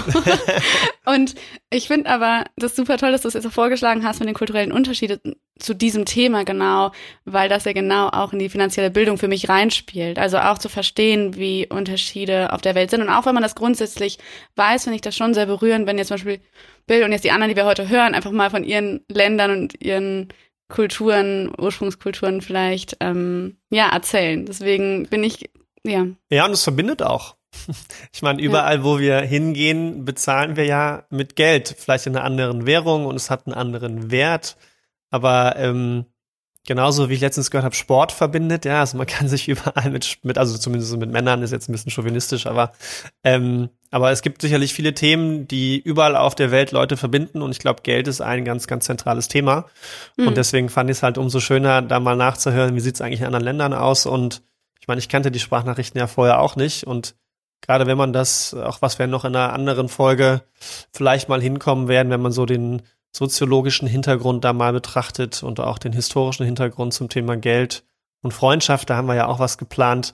und 1.10 1.34
ich 1.70 1.88
finde 1.88 2.08
aber 2.08 2.44
das 2.56 2.74
super 2.74 2.96
toll, 2.96 3.12
dass 3.12 3.22
du 3.22 3.28
es 3.28 3.34
jetzt 3.34 3.46
auch 3.46 3.52
vorgeschlagen 3.52 4.02
hast 4.02 4.20
mit 4.20 4.28
den 4.28 4.34
kulturellen 4.34 4.72
Unterschieden 4.72 5.36
zu 5.58 5.74
diesem 5.74 6.04
Thema 6.04 6.44
genau, 6.44 6.92
weil 7.24 7.48
das 7.48 7.64
ja 7.64 7.72
genau 7.72 8.08
auch 8.08 8.32
in 8.32 8.38
die 8.38 8.48
finanzielle 8.48 8.90
Bildung 8.90 9.18
für 9.18 9.28
mich 9.28 9.48
reinspielt. 9.48 10.18
Also 10.18 10.38
auch 10.38 10.58
zu 10.58 10.68
verstehen, 10.68 11.36
wie 11.36 11.66
Unterschiede 11.66 12.52
auf 12.52 12.60
der 12.60 12.74
Welt 12.74 12.90
sind. 12.90 13.00
Und 13.00 13.08
auch 13.08 13.26
wenn 13.26 13.34
man 13.34 13.42
das 13.42 13.54
grundsätzlich 13.54 14.18
weiß, 14.56 14.84
finde 14.84 14.96
ich 14.96 15.02
das 15.02 15.16
schon 15.16 15.34
sehr 15.34 15.46
berührend, 15.46 15.86
wenn 15.86 15.98
jetzt 15.98 16.08
zum 16.08 16.16
Beispiel 16.16 16.40
Bill 16.86 17.04
und 17.04 17.12
jetzt 17.12 17.24
die 17.24 17.30
anderen, 17.30 17.50
die 17.50 17.56
wir 17.56 17.64
heute 17.64 17.88
hören, 17.88 18.14
einfach 18.14 18.32
mal 18.32 18.50
von 18.50 18.64
ihren 18.64 19.04
Ländern 19.08 19.50
und 19.50 19.82
ihren 19.82 20.28
Kulturen, 20.68 21.52
Ursprungskulturen 21.56 22.42
vielleicht 22.42 22.96
ähm, 23.00 23.56
ja 23.70 23.88
erzählen. 23.88 24.44
Deswegen 24.46 25.06
bin 25.08 25.22
ich 25.22 25.50
ja. 25.86 26.06
Ja, 26.30 26.44
und 26.46 26.52
es 26.52 26.64
verbindet 26.64 27.02
auch. 27.02 27.36
Ich 28.12 28.22
meine, 28.22 28.40
überall, 28.40 28.78
ja. 28.78 28.84
wo 28.84 28.98
wir 28.98 29.20
hingehen, 29.20 30.04
bezahlen 30.04 30.56
wir 30.56 30.64
ja 30.64 31.04
mit 31.10 31.36
Geld, 31.36 31.74
vielleicht 31.78 32.06
in 32.06 32.16
einer 32.16 32.24
anderen 32.24 32.66
Währung 32.66 33.04
und 33.04 33.16
es 33.16 33.30
hat 33.30 33.46
einen 33.46 33.54
anderen 33.54 34.10
Wert. 34.10 34.56
Aber 35.16 35.56
ähm, 35.56 36.04
genauso 36.66 37.08
wie 37.08 37.14
ich 37.14 37.20
letztens 37.20 37.50
gehört 37.50 37.64
habe, 37.64 37.74
Sport 37.74 38.12
verbindet, 38.12 38.66
ja, 38.66 38.80
also 38.80 38.98
man 38.98 39.06
kann 39.06 39.28
sich 39.28 39.48
überall 39.48 39.90
mit, 39.90 40.18
mit 40.22 40.36
also 40.36 40.58
zumindest 40.58 40.94
mit 40.96 41.10
Männern 41.10 41.42
ist 41.42 41.52
jetzt 41.52 41.68
ein 41.68 41.72
bisschen 41.72 41.90
chauvinistisch, 41.90 42.46
aber 42.46 42.72
ähm, 43.24 43.70
aber 43.90 44.10
es 44.10 44.20
gibt 44.20 44.42
sicherlich 44.42 44.74
viele 44.74 44.92
Themen, 44.92 45.48
die 45.48 45.78
überall 45.78 46.16
auf 46.16 46.34
der 46.34 46.50
Welt 46.50 46.72
Leute 46.72 46.96
verbinden 46.96 47.40
und 47.40 47.52
ich 47.52 47.60
glaube, 47.60 47.82
Geld 47.82 48.08
ist 48.08 48.20
ein 48.20 48.44
ganz, 48.44 48.66
ganz 48.66 48.84
zentrales 48.84 49.28
Thema. 49.28 49.66
Mhm. 50.16 50.26
Und 50.26 50.36
deswegen 50.36 50.68
fand 50.68 50.90
ich 50.90 50.98
es 50.98 51.02
halt 51.02 51.16
umso 51.16 51.40
schöner, 51.40 51.80
da 51.80 52.00
mal 52.00 52.16
nachzuhören, 52.16 52.74
wie 52.74 52.80
sieht 52.80 52.96
es 52.96 53.00
eigentlich 53.00 53.20
in 53.20 53.26
anderen 53.26 53.44
Ländern 53.44 53.72
aus 53.72 54.04
und 54.04 54.42
ich 54.80 54.88
meine, 54.88 54.98
ich 54.98 55.08
kannte 55.08 55.30
die 55.30 55.40
Sprachnachrichten 55.40 55.98
ja 55.98 56.06
vorher 56.06 56.40
auch 56.40 56.56
nicht 56.56 56.86
und 56.86 57.16
gerade 57.60 57.86
wenn 57.86 57.96
man 57.96 58.12
das, 58.12 58.54
auch 58.54 58.82
was 58.82 58.98
wir 58.98 59.06
noch 59.06 59.24
in 59.24 59.34
einer 59.34 59.52
anderen 59.52 59.88
Folge 59.88 60.42
vielleicht 60.92 61.28
mal 61.28 61.40
hinkommen 61.40 61.88
werden, 61.88 62.10
wenn 62.10 62.20
man 62.20 62.32
so 62.32 62.46
den 62.46 62.82
soziologischen 63.16 63.88
Hintergrund 63.88 64.44
da 64.44 64.52
mal 64.52 64.72
betrachtet 64.72 65.42
und 65.42 65.58
auch 65.58 65.78
den 65.78 65.92
historischen 65.92 66.44
Hintergrund 66.44 66.92
zum 66.92 67.08
Thema 67.08 67.36
Geld 67.36 67.82
und 68.22 68.32
Freundschaft, 68.32 68.90
da 68.90 68.96
haben 68.96 69.08
wir 69.08 69.14
ja 69.14 69.26
auch 69.26 69.38
was 69.38 69.56
geplant, 69.56 70.12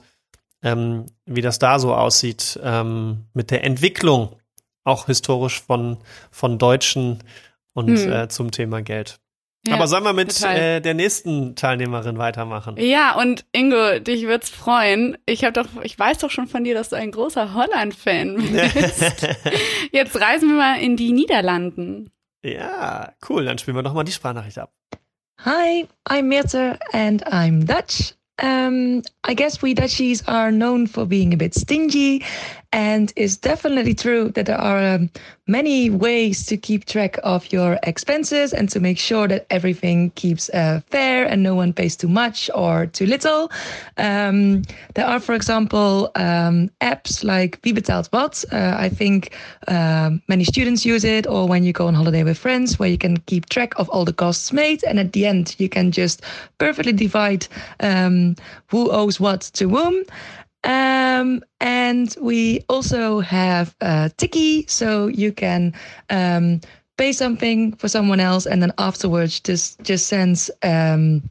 ähm, 0.61 1.07
wie 1.25 1.41
das 1.41 1.59
da 1.59 1.79
so 1.79 1.93
aussieht 1.93 2.59
ähm, 2.63 3.25
mit 3.33 3.51
der 3.51 3.65
Entwicklung, 3.65 4.37
auch 4.85 5.07
historisch 5.07 5.61
von, 5.61 5.97
von 6.31 6.57
Deutschen 6.57 7.19
und 7.73 7.99
hm. 7.99 8.11
äh, 8.11 8.27
zum 8.29 8.51
Thema 8.51 8.81
Geld. 8.81 9.19
Ja, 9.65 9.75
Aber 9.75 9.87
sollen 9.87 10.03
wir 10.03 10.13
mit 10.13 10.41
äh, 10.43 10.81
der 10.81 10.93
nächsten 10.93 11.55
Teilnehmerin 11.55 12.17
weitermachen? 12.17 12.75
Ja, 12.77 13.15
und 13.17 13.45
Ingo, 13.53 13.99
dich 13.99 14.27
wird's 14.27 14.49
freuen. 14.49 15.17
Ich 15.25 15.43
habe 15.45 15.53
doch, 15.53 15.67
ich 15.83 15.97
weiß 15.97 16.17
doch 16.19 16.31
schon 16.31 16.47
von 16.47 16.65
dir, 16.65 16.73
dass 16.73 16.89
du 16.89 16.97
ein 16.97 17.11
großer 17.11 17.53
Holland-Fan 17.53 18.35
bist. 18.73 19.27
Jetzt 19.91 20.19
reisen 20.19 20.49
wir 20.49 20.55
mal 20.55 20.81
in 20.81 20.97
die 20.97 21.13
Niederlanden. 21.13 22.09
Ja, 22.43 23.13
cool. 23.29 23.45
Dann 23.45 23.57
spielen 23.57 23.77
wir 23.77 23.83
doch 23.83 23.93
mal 23.93 24.03
die 24.03 24.11
Sprachnachricht 24.11 24.59
ab. 24.59 24.73
Hi, 25.41 25.87
I'm 26.07 26.23
Mirte 26.23 26.79
and 26.91 27.25
I'm 27.27 27.65
Dutch. 27.65 28.15
Um, 28.39 29.03
I 29.25 29.33
guess 29.35 29.61
we 29.61 29.73
Dutchies 29.73 30.23
are 30.27 30.51
known 30.51 30.87
for 30.87 31.05
being 31.05 31.33
a 31.33 31.37
bit 31.37 31.53
stingy, 31.53 32.23
and 32.71 33.13
it's 33.15 33.37
definitely 33.37 33.93
true 33.93 34.29
that 34.29 34.47
there 34.47 34.57
are 34.57 34.95
um, 34.95 35.11
many 35.45 35.91
ways 35.91 36.45
to 36.47 36.57
keep 36.57 36.85
track 36.85 37.19
of 37.23 37.51
your 37.53 37.77
expenses 37.83 38.51
and 38.51 38.67
to 38.69 38.79
make 38.79 38.97
sure 38.97 39.27
that 39.27 39.45
everything 39.51 40.09
keeps 40.15 40.49
uh, 40.49 40.81
fair 40.89 41.25
and 41.25 41.43
no 41.43 41.53
one 41.53 41.73
pays 41.73 41.95
too 41.95 42.07
much 42.07 42.49
or 42.55 42.87
too 42.87 43.05
little. 43.05 43.51
Um, 43.97 44.63
there 44.95 45.05
are, 45.05 45.19
for 45.19 45.35
example, 45.35 46.09
um, 46.15 46.71
apps 46.81 47.23
like 47.23 47.59
Wie 47.63 47.73
betaalt 47.73 48.11
wat. 48.11 48.43
Uh, 48.51 48.75
I 48.75 48.89
think 48.89 49.35
uh, 49.67 50.09
many 50.27 50.43
students 50.43 50.85
use 50.85 51.03
it, 51.03 51.27
or 51.27 51.47
when 51.47 51.63
you 51.63 51.73
go 51.73 51.87
on 51.87 51.93
holiday 51.93 52.23
with 52.23 52.39
friends, 52.39 52.79
where 52.79 52.89
you 52.89 52.97
can 52.97 53.17
keep 53.27 53.49
track 53.49 53.77
of 53.77 53.87
all 53.89 54.05
the 54.05 54.13
costs 54.13 54.51
made, 54.51 54.83
and 54.83 54.99
at 54.99 55.13
the 55.13 55.27
end 55.27 55.55
you 55.59 55.69
can 55.69 55.91
just 55.91 56.23
perfectly 56.57 56.93
divide 56.93 57.45
um, 57.81 58.22
who 58.67 58.91
owes 58.91 59.19
what 59.19 59.41
to 59.53 59.69
whom. 59.69 60.03
Um, 60.63 61.43
and 61.59 62.15
we 62.21 62.63
also 62.69 63.19
have 63.19 63.75
a 63.81 64.11
Tiki, 64.17 64.65
so 64.67 65.07
you 65.07 65.31
can 65.33 65.73
um, 66.09 66.61
pay 66.97 67.11
something 67.11 67.73
for 67.75 67.89
someone 67.89 68.21
else, 68.21 68.45
and 68.45 68.61
then 68.61 68.71
afterwards 68.77 69.39
just 69.41 69.81
just 69.83 70.07
sends 70.07 70.49
um, 70.63 71.21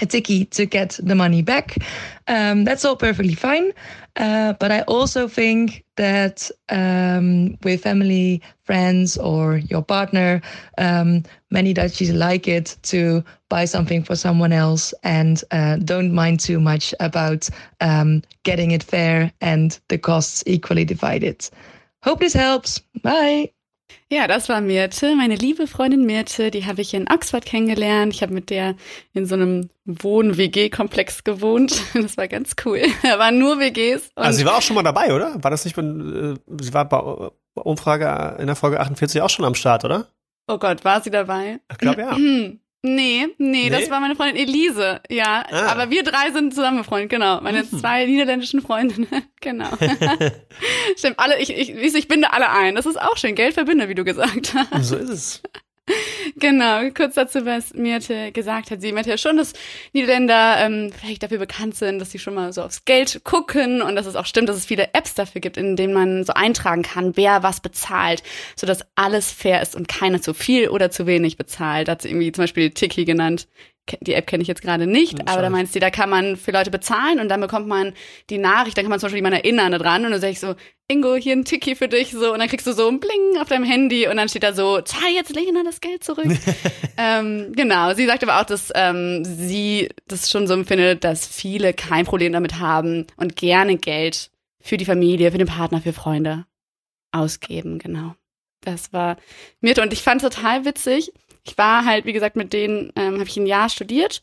a 0.00 0.06
Tiki 0.06 0.44
to 0.46 0.66
get 0.66 0.98
the 1.02 1.14
money 1.14 1.42
back. 1.42 1.76
Um, 2.26 2.64
that's 2.64 2.84
all 2.84 2.96
perfectly 2.96 3.34
fine. 3.34 3.72
Uh, 4.16 4.54
but 4.54 4.70
I 4.70 4.82
also 4.82 5.28
think 5.28 5.84
that 5.96 6.50
um, 6.68 7.56
with 7.62 7.82
family, 7.82 8.42
friends, 8.62 9.18
or 9.18 9.58
your 9.58 9.82
partner, 9.82 10.40
um, 10.78 11.22
many 11.50 11.72
Dutchies 11.72 12.12
like 12.12 12.48
it 12.48 12.76
to 12.84 13.24
buy 13.48 13.64
something 13.64 14.02
for 14.02 14.16
someone 14.16 14.52
else 14.52 14.94
and 15.02 15.42
uh, 15.50 15.76
don't 15.76 16.12
mind 16.12 16.40
too 16.40 16.60
much 16.60 16.94
about 17.00 17.48
um, 17.80 18.22
getting 18.44 18.70
it 18.70 18.82
fair 18.82 19.32
and 19.40 19.78
the 19.88 19.98
costs 19.98 20.42
equally 20.46 20.84
divided. 20.84 21.48
Hope 22.02 22.20
this 22.20 22.34
helps. 22.34 22.80
Bye. 23.02 23.50
Ja, 24.10 24.26
das 24.26 24.48
war 24.48 24.60
Mirte, 24.60 25.14
meine 25.16 25.34
liebe 25.34 25.66
Freundin 25.66 26.06
Mirte, 26.06 26.50
die 26.50 26.66
habe 26.66 26.80
ich 26.80 26.94
in 26.94 27.08
Oxford 27.10 27.44
kennengelernt. 27.44 28.14
Ich 28.14 28.22
habe 28.22 28.32
mit 28.32 28.50
der 28.50 28.76
in 29.12 29.26
so 29.26 29.34
einem 29.34 29.70
Wohn-WG-Komplex 29.84 31.24
gewohnt. 31.24 31.80
Das 31.94 32.16
war 32.16 32.28
ganz 32.28 32.54
cool. 32.64 32.82
Da 33.02 33.18
waren 33.18 33.38
nur 33.38 33.58
WGs. 33.58 34.10
also 34.14 34.38
sie 34.38 34.44
war 34.44 34.58
auch 34.58 34.62
schon 34.62 34.76
mal 34.76 34.82
dabei, 34.82 35.14
oder? 35.14 35.42
War 35.42 35.50
das 35.50 35.64
nicht, 35.64 35.76
äh, 35.76 36.34
sie 36.60 36.74
war 36.74 36.88
bei 36.88 37.30
Umfrage 37.54 38.36
in 38.40 38.46
der 38.46 38.56
Folge 38.56 38.80
48 38.80 39.20
auch 39.22 39.30
schon 39.30 39.44
am 39.44 39.54
Start, 39.54 39.84
oder? 39.84 40.08
Oh 40.46 40.58
Gott, 40.58 40.84
war 40.84 41.00
sie 41.00 41.10
dabei? 41.10 41.60
Ich 41.70 41.78
glaube 41.78 42.02
ja. 42.02 42.16
Nee, 42.86 43.28
nee, 43.38 43.70
nee, 43.70 43.70
das 43.70 43.88
war 43.88 43.98
meine 43.98 44.14
Freundin 44.14 44.36
Elise. 44.36 45.00
Ja, 45.08 45.42
ah. 45.50 45.68
aber 45.72 45.88
wir 45.88 46.02
drei 46.02 46.30
sind 46.32 46.52
zusammen 46.52 46.76
befreundet, 46.76 47.08
genau. 47.08 47.40
Meine 47.40 47.62
mhm. 47.62 47.78
zwei 47.78 48.04
niederländischen 48.04 48.60
Freundinnen, 48.60 49.08
genau. 49.40 49.70
Stimmt, 50.98 51.18
alle, 51.18 51.40
ich, 51.40 51.48
ich, 51.48 51.70
ich 51.70 52.08
binde 52.08 52.34
alle 52.34 52.50
ein. 52.50 52.74
Das 52.74 52.84
ist 52.84 53.00
auch 53.00 53.16
schön. 53.16 53.36
Geld 53.36 53.54
verbinde, 53.54 53.88
wie 53.88 53.94
du 53.94 54.04
gesagt 54.04 54.52
hast. 54.54 54.90
So 54.90 54.96
ist 54.96 55.08
es. 55.08 55.42
Genau, 56.36 56.90
kurz 56.90 57.14
dazu, 57.14 57.44
was 57.46 57.74
Mirte 57.74 58.32
gesagt 58.32 58.70
hat. 58.70 58.80
Sie 58.80 58.92
meinte 58.92 59.10
ja 59.10 59.18
schon, 59.18 59.36
dass 59.36 59.52
Niederländer 59.92 60.56
ähm, 60.58 60.90
vielleicht 60.92 61.22
dafür 61.22 61.38
bekannt 61.38 61.76
sind, 61.76 61.98
dass 61.98 62.10
sie 62.10 62.18
schon 62.18 62.34
mal 62.34 62.52
so 62.52 62.62
aufs 62.62 62.84
Geld 62.84 63.22
gucken 63.24 63.82
und 63.82 63.94
dass 63.94 64.06
es 64.06 64.16
auch 64.16 64.26
stimmt, 64.26 64.48
dass 64.48 64.56
es 64.56 64.66
viele 64.66 64.94
Apps 64.94 65.14
dafür 65.14 65.40
gibt, 65.40 65.56
in 65.56 65.76
denen 65.76 65.92
man 65.92 66.24
so 66.24 66.32
eintragen 66.32 66.82
kann, 66.82 67.16
wer 67.16 67.42
was 67.42 67.60
bezahlt, 67.60 68.22
sodass 68.56 68.84
alles 68.94 69.30
fair 69.30 69.62
ist 69.62 69.76
und 69.76 69.86
keiner 69.88 70.20
zu 70.20 70.34
viel 70.34 70.68
oder 70.68 70.90
zu 70.90 71.06
wenig 71.06 71.36
bezahlt. 71.36 71.88
Hat 71.88 72.02
sie 72.02 72.08
irgendwie 72.08 72.32
zum 72.32 72.42
Beispiel 72.44 72.70
Tiki 72.70 73.04
genannt 73.04 73.46
die 74.00 74.14
App 74.14 74.26
kenne 74.26 74.42
ich 74.42 74.48
jetzt 74.48 74.62
gerade 74.62 74.86
nicht, 74.86 75.18
hm, 75.18 75.28
aber 75.28 75.42
da 75.42 75.50
meinst 75.50 75.74
du, 75.74 75.80
da 75.80 75.90
kann 75.90 76.08
man 76.08 76.36
für 76.36 76.52
Leute 76.52 76.70
bezahlen 76.70 77.20
und 77.20 77.28
dann 77.28 77.40
bekommt 77.40 77.66
man 77.66 77.92
die 78.30 78.38
Nachricht, 78.38 78.76
dann 78.76 78.84
kann 78.84 78.90
man 78.90 78.98
zum 78.98 79.06
Beispiel 79.08 79.18
jemanden 79.18 79.40
erinnern 79.40 79.72
dran 79.72 80.04
und 80.04 80.12
dann 80.12 80.20
sage 80.20 80.32
ich 80.32 80.40
so, 80.40 80.54
Ingo, 80.88 81.14
hier 81.16 81.34
ein 81.34 81.44
Tiki 81.44 81.74
für 81.76 81.88
dich, 81.88 82.12
so, 82.12 82.32
und 82.32 82.38
dann 82.38 82.48
kriegst 82.48 82.66
du 82.66 82.72
so 82.72 82.88
ein 82.88 83.00
Bling 83.00 83.40
auf 83.40 83.48
deinem 83.48 83.64
Handy 83.64 84.06
und 84.08 84.16
dann 84.16 84.28
steht 84.28 84.42
da 84.42 84.52
so, 84.52 84.80
zahl 84.82 85.10
jetzt 85.14 85.34
Lena 85.34 85.62
das 85.64 85.80
Geld 85.80 86.04
zurück. 86.04 86.26
ähm, 86.98 87.52
genau, 87.54 87.94
sie 87.94 88.06
sagt 88.06 88.22
aber 88.22 88.40
auch, 88.40 88.44
dass 88.44 88.70
ähm, 88.74 89.24
sie 89.24 89.88
das 90.08 90.30
schon 90.30 90.46
so 90.46 90.54
empfindet, 90.54 91.04
dass 91.04 91.26
viele 91.26 91.72
kein 91.72 92.04
Problem 92.04 92.32
damit 92.32 92.58
haben 92.58 93.06
und 93.16 93.36
gerne 93.36 93.76
Geld 93.76 94.30
für 94.60 94.76
die 94.76 94.84
Familie, 94.84 95.32
für 95.32 95.38
den 95.38 95.46
Partner, 95.46 95.80
für 95.80 95.92
Freunde 95.92 96.46
ausgeben, 97.12 97.78
genau. 97.78 98.14
Das 98.64 98.92
war 98.92 99.18
Mirte 99.60 99.82
und 99.82 99.92
ich 99.92 100.02
fand 100.02 100.22
total 100.22 100.64
witzig, 100.64 101.12
ich 101.46 101.58
war 101.58 101.84
halt, 101.84 102.04
wie 102.04 102.12
gesagt, 102.12 102.36
mit 102.36 102.52
denen 102.52 102.92
ähm, 102.96 103.14
habe 103.14 103.28
ich 103.28 103.36
ein 103.36 103.46
Jahr 103.46 103.68
studiert. 103.68 104.22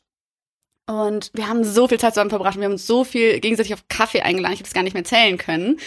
Und 0.88 1.32
wir 1.34 1.48
haben 1.48 1.64
so 1.64 1.88
viel 1.88 2.00
Zeit 2.00 2.14
zusammen 2.14 2.32
verbracht 2.32 2.56
und 2.56 2.62
wir 2.62 2.66
haben 2.66 2.74
uns 2.74 2.88
so 2.88 3.04
viel 3.04 3.40
gegenseitig 3.40 3.74
auf 3.74 3.88
Kaffee 3.88 4.22
eingeladen, 4.22 4.54
ich 4.54 4.60
habe 4.60 4.68
das 4.68 4.74
gar 4.74 4.84
nicht 4.84 4.94
mehr 4.94 5.04
zählen 5.04 5.38
können. 5.38 5.80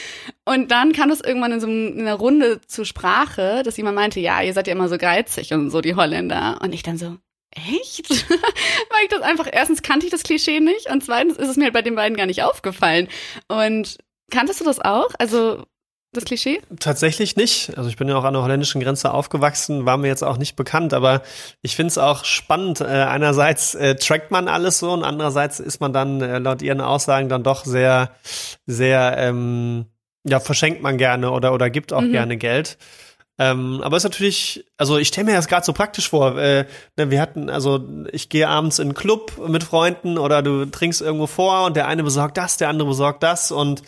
Und 0.45 0.71
dann 0.71 0.93
kam 0.93 1.11
das 1.11 1.21
irgendwann 1.21 1.53
in 1.53 1.61
so 1.61 1.67
einer 1.67 2.14
Runde 2.14 2.61
zur 2.67 2.87
Sprache, 2.87 3.62
dass 3.64 3.76
jemand 3.76 3.97
meinte, 3.97 4.21
ja, 4.21 4.41
ihr 4.41 4.55
seid 4.55 4.67
ja 4.67 4.73
immer 4.73 4.88
so 4.88 4.97
geizig 4.97 5.53
und 5.53 5.71
so, 5.71 5.81
die 5.81 5.95
Holländer. 5.95 6.59
Und 6.62 6.73
ich 6.73 6.85
dann 6.85 6.97
so, 6.97 7.19
echt? 7.50 8.09
Weil 8.31 9.03
ich 9.03 9.09
das 9.11 9.21
einfach, 9.21 9.49
erstens 9.50 9.83
kannte 9.83 10.07
ich 10.07 10.12
das 10.12 10.23
Klischee 10.23 10.61
nicht 10.61 10.91
und 10.91 11.05
zweitens 11.05 11.37
ist 11.37 11.49
es 11.49 11.57
mir 11.57 11.64
halt 11.64 11.75
bei 11.75 11.83
den 11.83 11.97
beiden 11.97 12.17
gar 12.17 12.26
nicht 12.26 12.43
aufgefallen. 12.43 13.09
Und 13.49 13.99
kanntest 14.31 14.61
du 14.61 14.64
das 14.64 14.81
auch? 14.81 15.11
Also 15.19 15.64
das 16.16 16.25
Klischee? 16.25 16.61
Tatsächlich 16.80 17.37
nicht. 17.37 17.76
Also 17.76 17.88
ich 17.88 17.97
bin 17.97 18.09
ja 18.09 18.16
auch 18.16 18.25
an 18.25 18.35
der 18.35 18.42
holländischen 18.42 18.80
Grenze 18.80 19.12
aufgewachsen, 19.12 19.85
war 19.87 19.97
mir 19.97 20.09
jetzt 20.09 20.25
auch 20.25 20.38
nicht 20.38 20.56
bekannt, 20.56 20.94
aber 20.94 21.23
ich 21.62 21.76
finde 21.76 21.88
es 21.88 21.99
auch 21.99 22.25
spannend. 22.25 22.80
Äh, 22.80 22.85
einerseits 22.85 23.75
äh, 23.75 23.97
trackt 23.97 24.30
man 24.30 24.49
alles 24.49 24.78
so 24.78 24.92
und 24.92 25.04
andererseits 25.04 25.61
ist 25.61 25.80
man 25.80 25.92
dann 25.92 26.21
äh, 26.21 26.38
laut 26.38 26.62
ihren 26.62 26.80
Aussagen 26.80 27.28
dann 27.28 27.42
doch 27.42 27.64
sehr, 27.64 28.11
sehr, 28.66 29.16
ähm, 29.18 29.87
ja, 30.26 30.40
verschenkt 30.40 30.83
man 30.83 30.97
gerne 30.97 31.30
oder, 31.30 31.52
oder 31.52 31.71
gibt 31.71 31.92
auch 31.92 32.00
mhm. 32.00 32.12
gerne 32.12 32.37
Geld. 32.37 32.78
Ähm, 33.37 33.80
aber 33.83 33.97
es 33.97 34.04
ist 34.04 34.11
natürlich, 34.11 34.64
also 34.76 34.97
ich 34.97 35.09
stelle 35.09 35.26
mir 35.26 35.35
das 35.35 35.49
gerade 35.49 35.66
so 35.66 35.73
praktisch 35.73 36.09
vor. 36.09 36.38
Äh, 36.38 36.66
ne, 36.97 37.11
wir 37.11 37.21
hatten, 37.21 37.50
also 37.50 37.85
ich 38.12 38.28
gehe 38.28 38.49
abends 38.49 38.78
in 38.78 38.88
einen 38.88 38.94
Club 38.94 39.33
mit 39.49 39.64
Freunden 39.64 40.18
oder 40.18 40.40
du 40.40 40.66
trinkst 40.66 41.02
irgendwo 41.02 41.26
vor 41.26 41.66
und 41.66 41.76
der 41.76 41.88
eine 41.88 42.04
besorgt 42.04 42.37
das, 42.37 42.56
der 42.59 42.68
andere 42.68 42.88
besorgt 42.88 43.23
das 43.25 43.50
und 43.50 43.83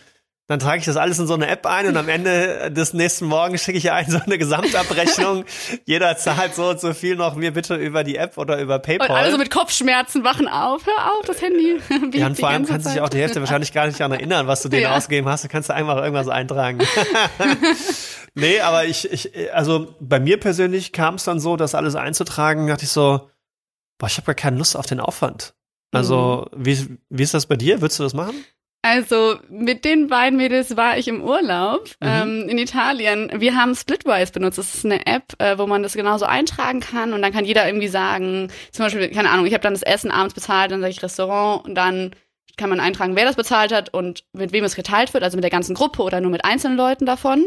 dann 0.49 0.61
trage 0.61 0.79
ich 0.79 0.85
das 0.85 0.97
alles 0.97 1.19
in 1.19 1.26
so 1.26 1.35
eine 1.35 1.49
App 1.49 1.67
ein 1.67 1.88
und 1.88 1.97
am 1.97 2.09
Ende 2.09 2.71
des 2.71 2.93
nächsten 2.93 3.26
Morgens 3.26 3.65
schicke 3.65 3.79
ich 3.79 3.91
ein 3.91 4.09
so 4.09 4.19
eine 4.19 4.38
Gesamtabrechnung. 4.38 5.45
Jeder 5.87 6.17
zahlt 6.17 6.55
so 6.55 6.71
und 6.71 6.81
so 6.81 6.95
viel 6.95 7.17
noch 7.17 7.35
mir 7.35 7.53
bitte 7.53 7.75
über 7.75 8.05
die 8.05 8.15
App 8.15 8.38
oder 8.38 8.61
über 8.61 8.79
PayPal. 8.79 9.11
Und 9.11 9.17
alle 9.17 9.33
so 9.33 9.38
mit 9.38 9.50
Kopfschmerzen 9.50 10.23
wachen 10.23 10.47
auf. 10.47 10.87
Hör 10.87 11.12
auf, 11.12 11.26
das 11.26 11.43
Handy. 11.43 11.81
ja, 12.12 12.26
und 12.26 12.38
vor 12.38 12.49
allem 12.49 12.65
kannst 12.65 12.87
du 12.87 12.91
dich 12.91 13.00
auch 13.00 13.09
die 13.09 13.19
Hälfte 13.19 13.41
wahrscheinlich 13.41 13.73
gar 13.73 13.88
nicht 13.88 13.99
daran 13.99 14.12
erinnern, 14.19 14.47
was 14.47 14.62
du 14.62 14.69
denen 14.69 14.85
ja. 14.85 14.97
ausgegeben 14.97 15.29
hast. 15.29 15.43
Du 15.43 15.49
kannst 15.49 15.69
da 15.69 15.75
einfach 15.75 15.97
irgendwas 15.97 16.29
eintragen. 16.29 16.79
nee, 18.35 18.61
aber 18.61 18.85
ich, 18.85 19.11
ich, 19.11 19.53
also 19.53 19.97
bei 19.99 20.21
mir 20.21 20.38
persönlich 20.38 20.93
kam 20.93 21.17
es 21.17 21.25
dann 21.25 21.41
so, 21.41 21.57
das 21.57 21.75
alles 21.75 21.97
einzutragen, 21.97 22.69
dachte 22.69 22.85
ich 22.85 22.91
so, 22.91 23.29
boah, 23.99 24.07
ich 24.07 24.17
habe 24.17 24.26
gar 24.26 24.35
keine 24.37 24.59
Lust 24.59 24.76
auf 24.76 24.87
den 24.87 25.00
Aufwand. 25.00 25.55
Also, 25.93 26.47
mhm. 26.55 26.67
wie, 26.67 26.99
wie 27.09 27.23
ist 27.23 27.35
das 27.35 27.47
bei 27.47 27.57
dir? 27.57 27.81
Würdest 27.81 27.99
du 27.99 28.05
das 28.05 28.15
machen? 28.15 28.45
Also 28.88 29.35
mit 29.49 29.85
den 29.85 30.07
beiden 30.07 30.37
Mädels 30.37 30.76
war 30.76 30.97
ich 30.97 31.09
im 31.09 31.21
Urlaub 31.21 31.88
mhm. 32.00 32.07
ähm, 32.07 32.49
in 32.49 32.57
Italien. 32.57 33.33
Wir 33.35 33.57
haben 33.57 33.75
Splitwise 33.75 34.31
benutzt. 34.31 34.59
Das 34.59 34.76
ist 34.76 34.85
eine 34.85 35.05
App, 35.07 35.33
äh, 35.38 35.59
wo 35.59 35.66
man 35.66 35.83
das 35.83 35.95
genauso 35.95 36.25
eintragen 36.25 36.78
kann 36.78 37.12
und 37.12 37.21
dann 37.21 37.33
kann 37.33 37.45
jeder 37.45 37.66
irgendwie 37.66 37.88
sagen, 37.88 38.47
zum 38.71 38.85
Beispiel, 38.85 39.11
keine 39.11 39.31
Ahnung, 39.31 39.45
ich 39.45 39.55
habe 39.55 39.62
dann 39.62 39.75
das 39.75 39.83
Essen 39.83 40.12
abends 40.12 40.35
bezahlt, 40.35 40.71
dann 40.71 40.81
sage 40.81 40.93
ich 40.93 41.02
Restaurant 41.02 41.64
und 41.64 41.75
dann 41.75 42.12
kann 42.57 42.71
man 42.71 42.78
eintragen, 42.78 43.16
wer 43.16 43.25
das 43.25 43.35
bezahlt 43.35 43.73
hat 43.73 43.93
und 43.93 44.23
mit 44.33 44.52
wem 44.52 44.62
es 44.62 44.76
geteilt 44.76 45.12
wird, 45.14 45.25
also 45.25 45.37
mit 45.37 45.43
der 45.43 45.50
ganzen 45.50 45.75
Gruppe 45.75 46.05
oder 46.05 46.21
nur 46.21 46.31
mit 46.31 46.45
einzelnen 46.45 46.76
Leuten 46.76 47.07
davon. 47.07 47.47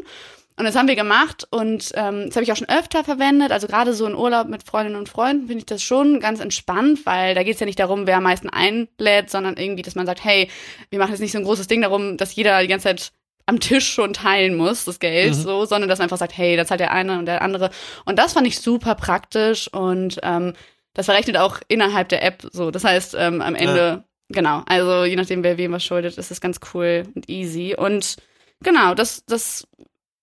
Und 0.60 0.66
das 0.66 0.75
haben 0.75 0.89
wir 0.89 0.98
gemacht 0.98 1.48
und 1.51 1.94
ähm, 1.96 2.25
das 2.25 2.36
habe 2.36 2.44
ich 2.44 2.51
auch 2.51 2.58
schon 2.58 2.68
öfter 2.68 3.06
verwendet. 3.06 3.54
Also 3.54 3.66
gerade 3.66 3.94
so 3.94 4.06
in 4.06 4.13
Urlaub 4.13 4.50
mit 4.50 4.63
Freundinnen 4.63 5.00
und 5.00 5.08
Freunden 5.08 5.48
finde 5.48 5.60
ich 5.60 5.66
das 5.66 5.82
schon 5.82 6.20
ganz 6.20 6.42
entspannt, 6.42 7.06
weil 7.06 7.34
da 7.34 7.44
geht 7.44 7.54
es 7.54 7.62
ja 7.62 7.66
nicht 7.66 7.80
darum, 7.80 8.06
wer 8.06 8.18
am 8.18 8.24
meisten 8.24 8.50
einlädt, 8.50 9.30
sondern 9.30 9.56
irgendwie, 9.56 9.84
dass 9.84 9.96
man 9.96 10.06
sagt, 10.06 10.22
hey, 10.22 10.50
wir 10.89 11.00
machen 11.00 11.12
jetzt 11.12 11.22
nicht 11.22 11.32
so 11.32 11.38
ein 11.38 11.46
großes 11.46 11.68
Ding 11.68 11.82
darum, 11.82 12.18
dass 12.18 12.36
jeder 12.36 12.62
die 12.62 12.68
ganze 12.68 12.89
Zeit 12.89 13.13
am 13.46 13.62
Tisch 13.62 13.88
schon 13.88 14.12
teilen 14.12 14.58
muss, 14.58 14.84
das 14.84 15.00
Geld, 15.00 15.30
mhm. 15.30 15.42
so, 15.42 15.63
sondern 15.63 15.88
dass 15.88 16.00
man 16.00 16.08
einfach 16.08 16.18
sagt, 16.18 16.38
hey, 16.38 16.58
da 16.58 16.66
zahlt 16.66 16.82
der 16.82 16.92
eine 16.92 17.20
und 17.20 17.25
der 17.25 17.42
andere. 17.42 17.70
Und 18.04 18.20
das 18.20 18.34
fand 18.34 18.46
ich 18.46 18.60
super 18.60 18.96
praktisch 18.96 19.72
und 19.74 20.20
ähm, 20.24 20.51
das 20.94 21.06
verrechnet 21.06 21.38
auch 21.38 21.60
innerhalb 21.70 22.10
der 22.10 22.22
App 22.22 22.44
so. 22.51 22.70
Das 22.70 22.84
heißt, 22.84 23.16
ähm, 23.18 23.42
am 23.42 23.56
Ende, 23.56 23.78
ja. 23.80 24.04
genau, 24.28 24.63
also 24.66 25.06
je 25.06 25.16
nachdem, 25.16 25.42
wer 25.42 25.58
wem 25.58 25.72
was 25.72 25.86
schuldet, 25.86 26.18
ist 26.18 26.32
das 26.32 26.42
ganz 26.42 26.60
cool 26.74 27.06
und 27.16 27.30
easy. 27.30 27.75
Und 27.78 28.18
genau, 28.62 28.94
das, 28.94 29.24
das 29.25 29.66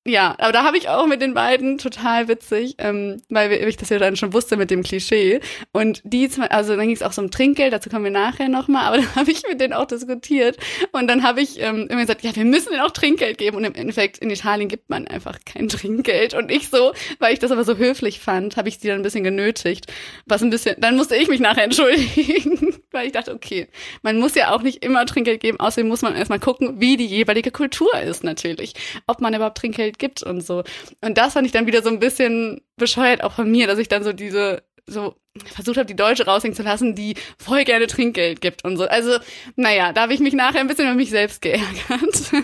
ja, 0.07 0.35
aber 0.39 0.53
da 0.53 0.65
habe 0.65 0.79
ich 0.79 0.89
auch 0.89 1.07
mit 1.07 1.21
den 1.21 1.35
beiden 1.35 1.79
total 1.79 2.29
witzig, 2.29 2.77
ähm, 2.79 3.21
weil 3.29 3.53
ich 3.53 3.77
das 3.77 3.89
ja 3.89 3.99
dann 3.99 4.17
schon 4.17 4.33
wusste 4.33 4.57
mit 4.57 4.71
dem 4.71 4.83
Klischee. 4.83 5.41
Und 5.73 6.01
die, 6.05 6.31
also 6.49 6.77
dann 6.77 6.87
ging 6.87 6.97
es 6.97 7.03
auch 7.03 7.13
so 7.13 7.23
um 7.23 7.31
Trinkgeld, 7.31 7.73
dazu 7.73 7.91
kommen 7.91 8.05
wir 8.05 8.11
nachher 8.11 8.49
nochmal, 8.49 8.85
aber 8.85 8.97
dann 8.99 9.15
habe 9.17 9.31
ich 9.31 9.43
mit 9.49 9.61
denen 9.61 9.73
auch 9.73 9.87
diskutiert. 9.87 10.59
Und 10.93 11.09
dann 11.09 11.23
habe 11.23 11.41
ich 11.41 11.61
ähm, 11.61 11.89
immer 11.89 12.03
gesagt, 12.03 12.23
ja, 12.23 12.35
wir 12.35 12.45
müssen 12.45 12.71
denen 12.71 12.83
auch 12.83 12.93
Trinkgeld 12.93 13.39
geben. 13.39 13.57
Und 13.57 13.65
im 13.65 13.75
Endeffekt, 13.75 14.19
in 14.19 14.31
Italien 14.31 14.69
gibt 14.69 14.89
man 14.91 15.07
einfach 15.09 15.39
kein 15.45 15.69
Trinkgeld. 15.69 16.35
Und 16.35 16.51
ich 16.51 16.69
so, 16.69 16.93
weil 17.19 17.33
ich 17.33 17.39
das 17.39 17.51
aber 17.51 17.65
so 17.65 17.77
höflich 17.77 18.21
fand, 18.21 18.57
habe 18.57 18.69
ich 18.69 18.79
sie 18.79 18.89
dann 18.89 19.01
ein 19.01 19.03
bisschen 19.03 19.25
genötigt. 19.25 19.93
Was 20.25 20.43
ein 20.43 20.51
bisschen, 20.51 20.77
dann 20.81 20.97
musste 20.97 21.17
ich 21.17 21.29
mich 21.29 21.41
nachher 21.41 21.65
entschuldigen, 21.65 22.66
weil 22.97 23.07
ich 23.07 23.13
dachte, 23.13 23.35
okay, 23.35 23.69
man 24.03 24.19
muss 24.19 24.35
ja 24.35 24.53
auch 24.53 24.63
nicht 24.63 24.85
immer 24.85 25.07
Trinkgeld 25.07 25.41
geben, 25.41 25.61
außerdem 25.61 25.87
muss 25.87 26.03
man 26.03 26.17
erstmal 26.17 26.41
gucken, 26.41 26.81
wie 26.81 26.97
die 26.97 27.07
jeweilige 27.07 27.51
Kultur 27.51 27.95
ist 28.01 28.25
natürlich. 28.25 28.75
Ob 29.07 29.21
man 29.21 29.35
überhaupt 29.35 29.59
Trinkgeld 29.59 29.99
gibt 29.99 30.23
und 30.23 30.41
so. 30.41 30.65
Und 31.03 31.19
das 31.19 31.35
fand 31.35 31.47
ich 31.47 31.53
dann 31.53 31.67
wieder 31.67 31.83
so 31.83 31.91
ein 31.91 32.01
bisschen 32.01 32.63
bescheuert 32.77 33.23
auch 33.23 33.33
von 33.33 33.51
mir, 33.51 33.67
dass 33.67 33.79
ich 33.79 33.89
dann 33.89 34.03
so 34.03 34.13
diese 34.13 34.63
so 34.87 35.17
versucht 35.45 35.77
habe, 35.77 35.87
die 35.87 35.97
Deutsche 35.97 36.25
raushängen 36.25 36.57
zu 36.57 36.63
lassen, 36.63 36.95
die 36.95 37.15
voll 37.39 37.65
gerne 37.65 37.87
Trinkgeld 37.87 38.41
gibt 38.41 38.65
und 38.65 38.77
so. 38.77 38.85
Also, 38.85 39.19
naja, 39.57 39.93
da 39.93 40.03
habe 40.03 40.15
ich 40.15 40.21
mich 40.21 40.33
nachher 40.33 40.61
ein 40.61 40.67
bisschen 40.67 40.87
über 40.87 40.95
mich 40.95 41.11
selbst 41.11 41.43
geärgert. 41.43 41.67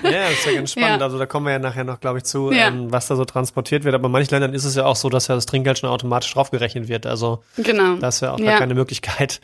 Ja, 0.02 0.28
das 0.28 0.32
ist 0.32 0.46
ja 0.46 0.52
ganz 0.52 0.72
spannend. 0.72 1.00
Ja. 1.00 1.06
Also 1.06 1.18
da 1.18 1.26
kommen 1.26 1.46
wir 1.46 1.52
ja 1.52 1.58
nachher 1.58 1.84
noch, 1.84 2.00
glaube 2.00 2.18
ich, 2.18 2.24
zu, 2.24 2.52
ja. 2.52 2.68
ähm, 2.68 2.92
was 2.92 3.06
da 3.06 3.16
so 3.16 3.24
transportiert 3.24 3.84
wird. 3.84 3.94
Aber 3.94 4.06
in 4.06 4.12
manchen 4.12 4.30
Ländern 4.30 4.54
ist 4.54 4.64
es 4.64 4.74
ja 4.74 4.84
auch 4.84 4.96
so, 4.96 5.08
dass 5.08 5.28
ja 5.28 5.34
das 5.34 5.46
Trinkgeld 5.46 5.78
schon 5.78 5.88
automatisch 5.88 6.32
draufgerechnet 6.34 6.88
wird. 6.88 7.06
Also 7.06 7.42
genau. 7.56 7.96
da 7.96 8.08
ist 8.08 8.20
ja 8.20 8.32
auch 8.32 8.40
ja. 8.40 8.58
keine 8.58 8.74
Möglichkeit, 8.74 9.40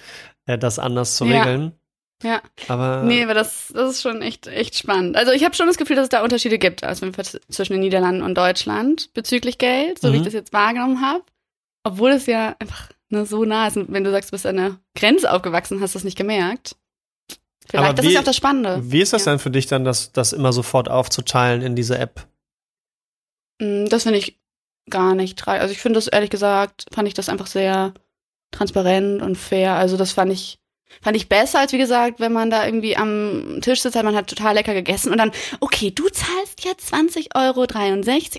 äh, 0.46 0.58
das 0.58 0.78
anders 0.78 1.16
zu 1.16 1.24
regeln. 1.24 1.72
Ja. 2.22 2.42
Aber 2.66 3.04
nee, 3.04 3.22
aber 3.22 3.34
das, 3.34 3.72
das 3.72 3.92
ist 3.92 4.02
schon 4.02 4.22
echt, 4.22 4.48
echt 4.48 4.76
spannend. 4.76 5.16
Also 5.16 5.30
ich 5.30 5.44
habe 5.44 5.54
schon 5.54 5.68
das 5.68 5.76
Gefühl, 5.76 5.94
dass 5.94 6.04
es 6.04 6.08
da 6.08 6.24
Unterschiede 6.24 6.58
gibt 6.58 6.82
also 6.82 7.08
zwischen 7.48 7.74
den 7.74 7.80
Niederlanden 7.80 8.22
und 8.22 8.36
Deutschland 8.36 9.14
bezüglich 9.14 9.58
Geld, 9.58 10.00
so 10.00 10.08
mhm. 10.08 10.12
wie 10.12 10.16
ich 10.16 10.22
mhm. 10.22 10.26
das 10.26 10.34
jetzt 10.34 10.52
wahrgenommen 10.52 11.00
habe. 11.00 11.22
Obwohl 11.88 12.10
es 12.10 12.26
ja 12.26 12.54
einfach 12.58 12.90
ne, 13.08 13.24
so 13.24 13.44
nah 13.44 13.66
ist. 13.66 13.76
Und 13.76 13.90
wenn 13.92 14.04
du 14.04 14.10
sagst, 14.10 14.30
du 14.30 14.32
bist 14.32 14.46
an 14.46 14.56
der 14.56 14.78
Grenze 14.94 15.32
aufgewachsen, 15.32 15.80
hast 15.80 15.94
du 15.94 15.98
das 15.98 16.04
nicht 16.04 16.18
gemerkt. 16.18 16.76
Vielleicht, 17.66 17.84
aber 17.84 17.94
das 17.94 18.04
wie, 18.04 18.08
ist 18.08 18.14
ja 18.14 18.20
auch 18.20 18.24
das 18.24 18.36
Spannende. 18.36 18.80
Wie 18.82 19.00
ist 19.00 19.12
das 19.12 19.24
ja. 19.24 19.32
denn 19.32 19.38
für 19.38 19.50
dich 19.50 19.66
dann, 19.66 19.84
das, 19.84 20.12
das 20.12 20.32
immer 20.32 20.52
sofort 20.52 20.90
aufzuteilen 20.90 21.62
in 21.62 21.76
diese 21.76 21.98
App? 21.98 22.26
Mm, 23.60 23.86
das 23.86 24.02
finde 24.04 24.18
ich 24.18 24.38
gar 24.90 25.14
nicht. 25.14 25.46
Also 25.48 25.72
ich 25.72 25.80
finde 25.80 25.98
das 25.98 26.08
ehrlich 26.08 26.30
gesagt, 26.30 26.86
fand 26.92 27.08
ich 27.08 27.14
das 27.14 27.28
einfach 27.28 27.46
sehr 27.46 27.94
transparent 28.50 29.22
und 29.22 29.36
fair. 29.36 29.74
Also 29.74 29.96
das 29.96 30.12
fand 30.12 30.32
ich 30.32 30.58
Fand 31.02 31.16
ich 31.16 31.28
besser, 31.28 31.60
als 31.60 31.72
wie 31.72 31.78
gesagt, 31.78 32.18
wenn 32.18 32.32
man 32.32 32.50
da 32.50 32.64
irgendwie 32.64 32.96
am 32.96 33.58
Tisch 33.60 33.82
sitzt, 33.82 33.96
hat 33.96 34.04
man 34.04 34.16
hat 34.16 34.28
total 34.28 34.54
lecker 34.54 34.74
gegessen 34.74 35.12
und 35.12 35.18
dann, 35.18 35.30
okay, 35.60 35.90
du 35.90 36.08
zahlst 36.08 36.64
jetzt 36.64 36.92
20,63 36.92 37.28
Euro. 37.34 37.66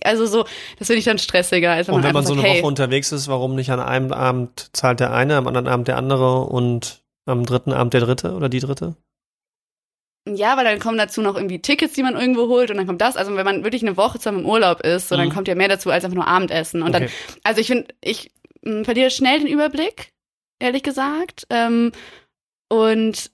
Also 0.03 0.25
so, 0.25 0.45
das 0.77 0.87
finde 0.87 0.99
ich 0.99 1.05
dann 1.05 1.19
stressiger. 1.19 1.71
Als 1.71 1.87
wenn 1.87 1.95
und 1.95 2.03
wenn 2.03 2.13
man, 2.13 2.23
man 2.23 2.25
so 2.25 2.35
sagt, 2.35 2.45
eine 2.45 2.59
Woche 2.59 2.67
unterwegs 2.67 3.11
ist, 3.11 3.27
warum 3.27 3.55
nicht 3.55 3.71
an 3.71 3.79
einem 3.79 4.11
Abend 4.11 4.69
zahlt 4.73 4.99
der 4.99 5.13
eine, 5.13 5.37
am 5.37 5.47
anderen 5.47 5.67
Abend 5.67 5.87
der 5.87 5.97
andere 5.97 6.41
und 6.45 7.01
am 7.25 7.45
dritten 7.45 7.71
Abend 7.71 7.93
der 7.93 8.01
dritte 8.01 8.33
oder 8.33 8.49
die 8.49 8.59
dritte? 8.59 8.95
Ja, 10.27 10.57
weil 10.57 10.65
dann 10.65 10.79
kommen 10.79 10.97
dazu 10.97 11.21
noch 11.21 11.35
irgendwie 11.35 11.61
Tickets, 11.61 11.93
die 11.93 12.03
man 12.03 12.15
irgendwo 12.15 12.47
holt 12.47 12.69
und 12.71 12.77
dann 12.77 12.87
kommt 12.87 13.01
das. 13.01 13.15
Also 13.15 13.35
wenn 13.35 13.45
man 13.45 13.63
wirklich 13.63 13.81
eine 13.81 13.97
Woche 13.97 14.19
zusammen 14.19 14.39
im 14.39 14.45
Urlaub 14.45 14.81
ist, 14.81 15.07
so, 15.07 15.15
mhm. 15.15 15.19
dann 15.19 15.29
kommt 15.29 15.47
ja 15.47 15.55
mehr 15.55 15.69
dazu 15.69 15.89
als 15.89 16.03
einfach 16.03 16.15
nur 16.15 16.27
Abendessen. 16.27 16.81
Und 16.81 16.89
okay. 16.89 17.07
dann, 17.07 17.09
also 17.43 17.61
ich 17.61 17.67
finde, 17.67 17.87
ich 18.01 18.31
mh, 18.63 18.83
verliere 18.83 19.11
schnell 19.11 19.39
den 19.39 19.47
Überblick, 19.47 20.11
ehrlich 20.59 20.83
gesagt. 20.83 21.47
Ähm, 21.49 21.91
und 22.69 23.31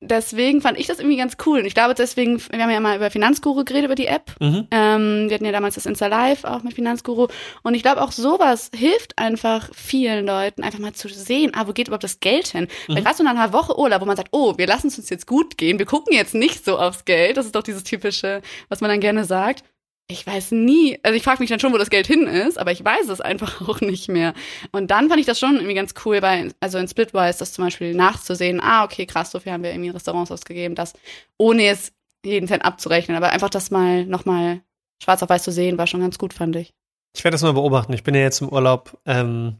deswegen 0.00 0.62
fand 0.62 0.78
ich 0.78 0.86
das 0.86 0.98
irgendwie 0.98 1.16
ganz 1.16 1.36
cool. 1.44 1.60
Und 1.60 1.66
ich 1.66 1.74
glaube 1.74 1.94
deswegen, 1.94 2.40
wir 2.50 2.62
haben 2.62 2.70
ja 2.70 2.80
mal 2.80 2.96
über 2.96 3.10
Finanzguru 3.10 3.64
geredet, 3.64 3.84
über 3.86 3.94
die 3.94 4.06
App. 4.06 4.32
Mhm. 4.40 4.66
Ähm, 4.70 5.28
wir 5.28 5.34
hatten 5.34 5.44
ja 5.44 5.52
damals 5.52 5.74
das 5.74 5.86
Insta 5.86 6.06
Live 6.06 6.44
auch 6.44 6.62
mit 6.62 6.74
Finanzguru. 6.74 7.28
Und 7.62 7.74
ich 7.74 7.82
glaube 7.82 8.02
auch 8.02 8.12
sowas 8.12 8.70
hilft 8.74 9.18
einfach 9.18 9.68
vielen 9.74 10.26
Leuten, 10.26 10.62
einfach 10.62 10.78
mal 10.78 10.94
zu 10.94 11.08
sehen, 11.08 11.52
ah, 11.54 11.66
wo 11.66 11.72
geht 11.72 11.88
überhaupt 11.88 12.04
das 12.04 12.20
Geld 12.20 12.48
hin? 12.48 12.68
Mhm. 12.88 12.94
Weil 12.94 13.02
gerade 13.02 13.16
so 13.16 13.24
nach 13.24 13.32
einer 13.32 13.52
Woche 13.52 13.78
Urlaub, 13.78 14.00
wo 14.00 14.06
man 14.06 14.16
sagt, 14.16 14.30
oh, 14.32 14.56
wir 14.56 14.66
lassen 14.66 14.88
es 14.88 14.98
uns 14.98 15.10
jetzt 15.10 15.26
gut 15.26 15.58
gehen, 15.58 15.78
wir 15.78 15.86
gucken 15.86 16.14
jetzt 16.14 16.34
nicht 16.34 16.64
so 16.64 16.78
aufs 16.78 17.04
Geld. 17.04 17.36
Das 17.36 17.46
ist 17.46 17.54
doch 17.54 17.62
dieses 17.62 17.84
typische, 17.84 18.40
was 18.68 18.80
man 18.80 18.90
dann 18.90 19.00
gerne 19.00 19.24
sagt 19.24 19.64
ich 20.10 20.26
weiß 20.26 20.52
nie, 20.52 20.98
also 21.02 21.16
ich 21.16 21.22
frage 21.22 21.40
mich 21.40 21.50
dann 21.50 21.60
schon, 21.60 21.72
wo 21.72 21.78
das 21.78 21.90
Geld 21.90 22.06
hin 22.06 22.26
ist, 22.26 22.58
aber 22.58 22.72
ich 22.72 22.84
weiß 22.84 23.08
es 23.08 23.20
einfach 23.20 23.60
auch 23.68 23.80
nicht 23.80 24.08
mehr. 24.08 24.34
Und 24.72 24.90
dann 24.90 25.08
fand 25.08 25.20
ich 25.20 25.26
das 25.26 25.38
schon 25.38 25.56
irgendwie 25.56 25.74
ganz 25.74 25.94
cool, 26.04 26.20
bei, 26.20 26.48
also 26.60 26.78
in 26.78 26.88
Splitwise 26.88 27.38
das 27.38 27.52
zum 27.52 27.64
Beispiel 27.64 27.94
nachzusehen, 27.94 28.60
ah, 28.60 28.84
okay, 28.84 29.06
krass, 29.06 29.30
so 29.30 29.40
viel 29.40 29.52
haben 29.52 29.62
wir 29.62 29.70
irgendwie 29.70 29.88
in 29.88 29.94
Restaurants 29.94 30.30
ausgegeben, 30.30 30.74
das, 30.74 30.94
ohne 31.38 31.66
es 31.66 31.92
jeden 32.24 32.48
Cent 32.48 32.64
abzurechnen, 32.64 33.16
aber 33.16 33.30
einfach 33.30 33.50
das 33.50 33.70
mal 33.70 34.04
nochmal 34.04 34.60
schwarz 35.02 35.22
auf 35.22 35.30
weiß 35.30 35.42
zu 35.42 35.52
sehen, 35.52 35.78
war 35.78 35.86
schon 35.86 36.00
ganz 36.00 36.18
gut, 36.18 36.34
fand 36.34 36.56
ich. 36.56 36.74
Ich 37.16 37.24
werde 37.24 37.34
das 37.34 37.42
mal 37.42 37.54
beobachten. 37.54 37.92
Ich 37.92 38.04
bin 38.04 38.14
ja 38.14 38.20
jetzt 38.20 38.40
im 38.40 38.50
Urlaub. 38.50 38.98
Ähm, 39.04 39.56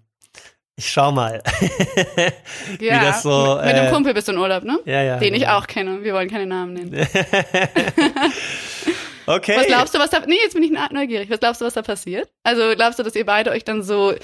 ich 0.76 0.90
schau 0.90 1.10
mal. 1.10 1.42
ja, 2.80 3.02
das 3.02 3.22
so, 3.22 3.56
mit, 3.56 3.64
mit 3.66 3.74
äh, 3.74 3.82
dem 3.82 3.92
Kumpel 3.92 4.14
bist 4.14 4.28
du 4.28 4.32
in 4.32 4.38
Urlaub, 4.38 4.62
ne? 4.62 4.78
Ja, 4.84 5.02
ja. 5.02 5.18
Den 5.18 5.32
genau. 5.32 5.44
ich 5.44 5.48
auch 5.48 5.66
kenne. 5.66 6.04
Wir 6.04 6.14
wollen 6.14 6.30
keine 6.30 6.46
Namen 6.46 6.74
nennen. 6.74 6.92
Okay. 9.30 9.56
Was 9.56 9.66
glaubst 9.66 9.94
du, 9.94 9.98
was 9.98 10.10
da, 10.10 10.20
nee, 10.26 10.38
jetzt 10.42 10.54
bin 10.54 10.62
ich 10.62 10.70
neugierig. 10.70 11.30
Was 11.30 11.38
glaubst 11.38 11.60
du, 11.60 11.64
was 11.64 11.74
da 11.74 11.82
passiert? 11.82 12.28
Also 12.42 12.74
glaubst 12.74 12.98
du, 12.98 13.04
dass 13.04 13.14
ihr 13.14 13.24
beide 13.24 13.50
euch 13.50 13.64
dann 13.64 13.82
so, 13.82 14.14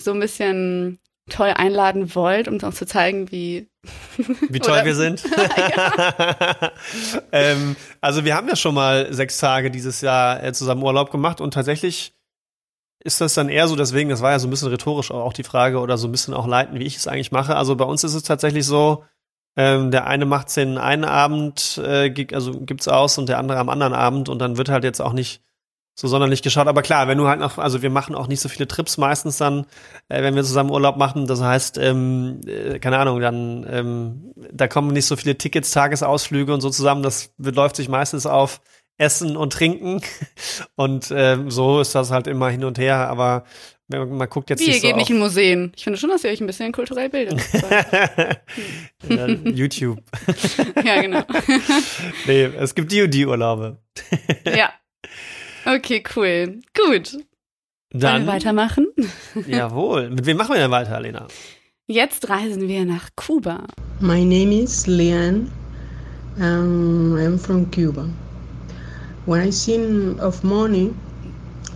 so 0.00 0.12
ein 0.12 0.20
bisschen 0.20 0.98
toll 1.28 1.48
einladen 1.48 2.14
wollt, 2.14 2.48
um 2.48 2.54
uns 2.54 2.76
zu 2.76 2.86
zeigen, 2.86 3.30
wie 3.30 3.68
wie 4.48 4.60
toll 4.60 4.80
wir 4.84 4.94
sind. 4.94 5.22
ähm, 7.32 7.76
also 8.00 8.24
wir 8.24 8.34
haben 8.34 8.48
ja 8.48 8.56
schon 8.56 8.74
mal 8.74 9.12
sechs 9.12 9.38
Tage 9.38 9.70
dieses 9.70 10.00
Jahr 10.00 10.42
äh, 10.42 10.52
zusammen 10.52 10.82
Urlaub 10.82 11.10
gemacht 11.10 11.40
und 11.40 11.52
tatsächlich 11.52 12.14
ist 13.04 13.20
das 13.20 13.34
dann 13.34 13.48
eher 13.48 13.68
so, 13.68 13.76
deswegen, 13.76 14.08
das 14.08 14.22
war 14.22 14.32
ja 14.32 14.38
so 14.38 14.48
ein 14.48 14.50
bisschen 14.50 14.68
rhetorisch 14.68 15.10
auch 15.10 15.32
die 15.32 15.44
Frage 15.44 15.80
oder 15.80 15.98
so 15.98 16.08
ein 16.08 16.12
bisschen 16.12 16.34
auch 16.34 16.46
leiten, 16.46 16.78
wie 16.78 16.84
ich 16.84 16.96
es 16.96 17.06
eigentlich 17.06 17.30
mache. 17.30 17.56
Also 17.56 17.76
bei 17.76 17.84
uns 17.84 18.02
ist 18.02 18.14
es 18.14 18.22
tatsächlich 18.22 18.66
so, 18.66 19.04
ähm, 19.56 19.90
der 19.90 20.06
eine 20.06 20.26
macht 20.26 20.54
den 20.56 20.78
einen 20.78 21.04
Abend, 21.04 21.80
äh, 21.82 22.12
also 22.32 22.60
gibt's 22.60 22.88
aus 22.88 23.18
und 23.18 23.28
der 23.28 23.38
andere 23.38 23.58
am 23.58 23.68
anderen 23.68 23.94
Abend 23.94 24.28
und 24.28 24.38
dann 24.38 24.58
wird 24.58 24.68
halt 24.68 24.84
jetzt 24.84 25.00
auch 25.00 25.12
nicht 25.12 25.40
so 25.98 26.08
sonderlich 26.08 26.42
geschaut. 26.42 26.66
Aber 26.68 26.82
klar, 26.82 27.08
wenn 27.08 27.16
du 27.16 27.26
halt 27.26 27.40
noch, 27.40 27.56
also 27.56 27.80
wir 27.80 27.88
machen 27.88 28.14
auch 28.14 28.28
nicht 28.28 28.40
so 28.40 28.50
viele 28.50 28.68
Trips 28.68 28.98
meistens 28.98 29.38
dann, 29.38 29.64
äh, 30.08 30.22
wenn 30.22 30.34
wir 30.34 30.44
zusammen 30.44 30.70
Urlaub 30.70 30.98
machen. 30.98 31.26
Das 31.26 31.40
heißt, 31.40 31.78
ähm, 31.78 32.42
äh, 32.46 32.78
keine 32.78 32.98
Ahnung, 32.98 33.20
dann 33.20 33.66
ähm, 33.68 34.32
da 34.52 34.68
kommen 34.68 34.92
nicht 34.92 35.06
so 35.06 35.16
viele 35.16 35.38
Tickets, 35.38 35.70
Tagesausflüge 35.70 36.52
und 36.52 36.60
so 36.60 36.68
zusammen. 36.68 37.02
Das 37.02 37.32
läuft 37.38 37.76
sich 37.76 37.88
meistens 37.88 38.26
auf 38.26 38.60
Essen 38.98 39.36
und 39.36 39.52
Trinken. 39.52 40.02
Und 40.76 41.12
ähm, 41.14 41.50
so 41.50 41.80
ist 41.80 41.94
das 41.94 42.10
halt 42.10 42.26
immer 42.26 42.48
hin 42.48 42.64
und 42.64 42.78
her. 42.78 43.08
Aber 43.08 43.44
man, 43.88 44.08
man 44.16 44.28
guckt 44.28 44.50
jetzt 44.50 44.60
Wie, 44.60 44.66
ihr 44.66 44.74
so 44.74 44.80
geht 44.80 44.96
nicht 44.96 45.10
in 45.10 45.18
Museen. 45.18 45.72
Ich 45.76 45.84
finde 45.84 45.98
schon, 45.98 46.10
dass 46.10 46.24
ihr 46.24 46.30
euch 46.30 46.40
ein 46.40 46.46
bisschen 46.46 46.72
kulturell 46.72 47.08
bildet. 47.08 47.40
YouTube. 49.56 50.00
ja, 50.84 51.00
genau. 51.00 51.22
nee, 52.26 52.44
es 52.44 52.74
gibt 52.74 52.92
die 52.92 53.02
und 53.02 53.12
die 53.12 53.26
Urlaube. 53.26 53.78
ja. 54.44 54.72
Okay, 55.64 56.02
cool. 56.14 56.60
Gut. 56.74 57.18
Dann 57.90 58.12
Wollen 58.12 58.26
wir 58.26 58.32
weitermachen? 58.32 58.86
jawohl. 59.46 60.10
Mit 60.10 60.26
wem 60.26 60.36
machen 60.36 60.54
wir 60.54 60.60
denn 60.60 60.70
weiter, 60.70 61.00
Lena? 61.00 61.26
Jetzt 61.86 62.28
reisen 62.28 62.68
wir 62.68 62.84
nach 62.84 63.10
Kuba. 63.16 63.66
My 64.00 64.24
name 64.24 64.62
is 64.62 64.86
Leanne. 64.86 65.50
Um, 66.38 67.16
I'm 67.16 67.38
from 67.38 67.70
Cuba. 67.70 68.08
When 69.24 69.48
I 69.48 69.50
think 69.50 70.20
of 70.20 70.44
money, 70.44 70.92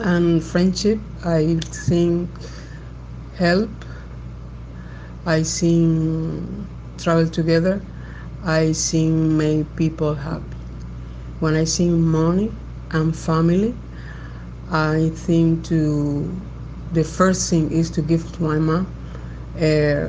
and 0.02 0.42
friendship 0.42 0.98
i 1.24 1.58
think 1.86 2.28
help. 3.36 3.70
I 5.26 5.42
think 5.42 6.66
travel 6.98 7.26
together. 7.28 7.80
I 8.44 8.72
think 8.72 9.14
make 9.14 9.76
people 9.76 10.14
happy. 10.14 10.56
When 11.40 11.54
I 11.54 11.64
see 11.64 11.88
money 11.90 12.52
and 12.90 13.14
family, 13.16 13.74
I 14.70 15.10
think 15.14 15.64
to 15.66 16.30
the 16.92 17.04
first 17.04 17.48
thing 17.50 17.70
is 17.70 17.90
to 17.92 18.02
give 18.02 18.30
to 18.32 18.42
my 18.42 18.58
mom 18.58 18.86
uh, 19.60 20.08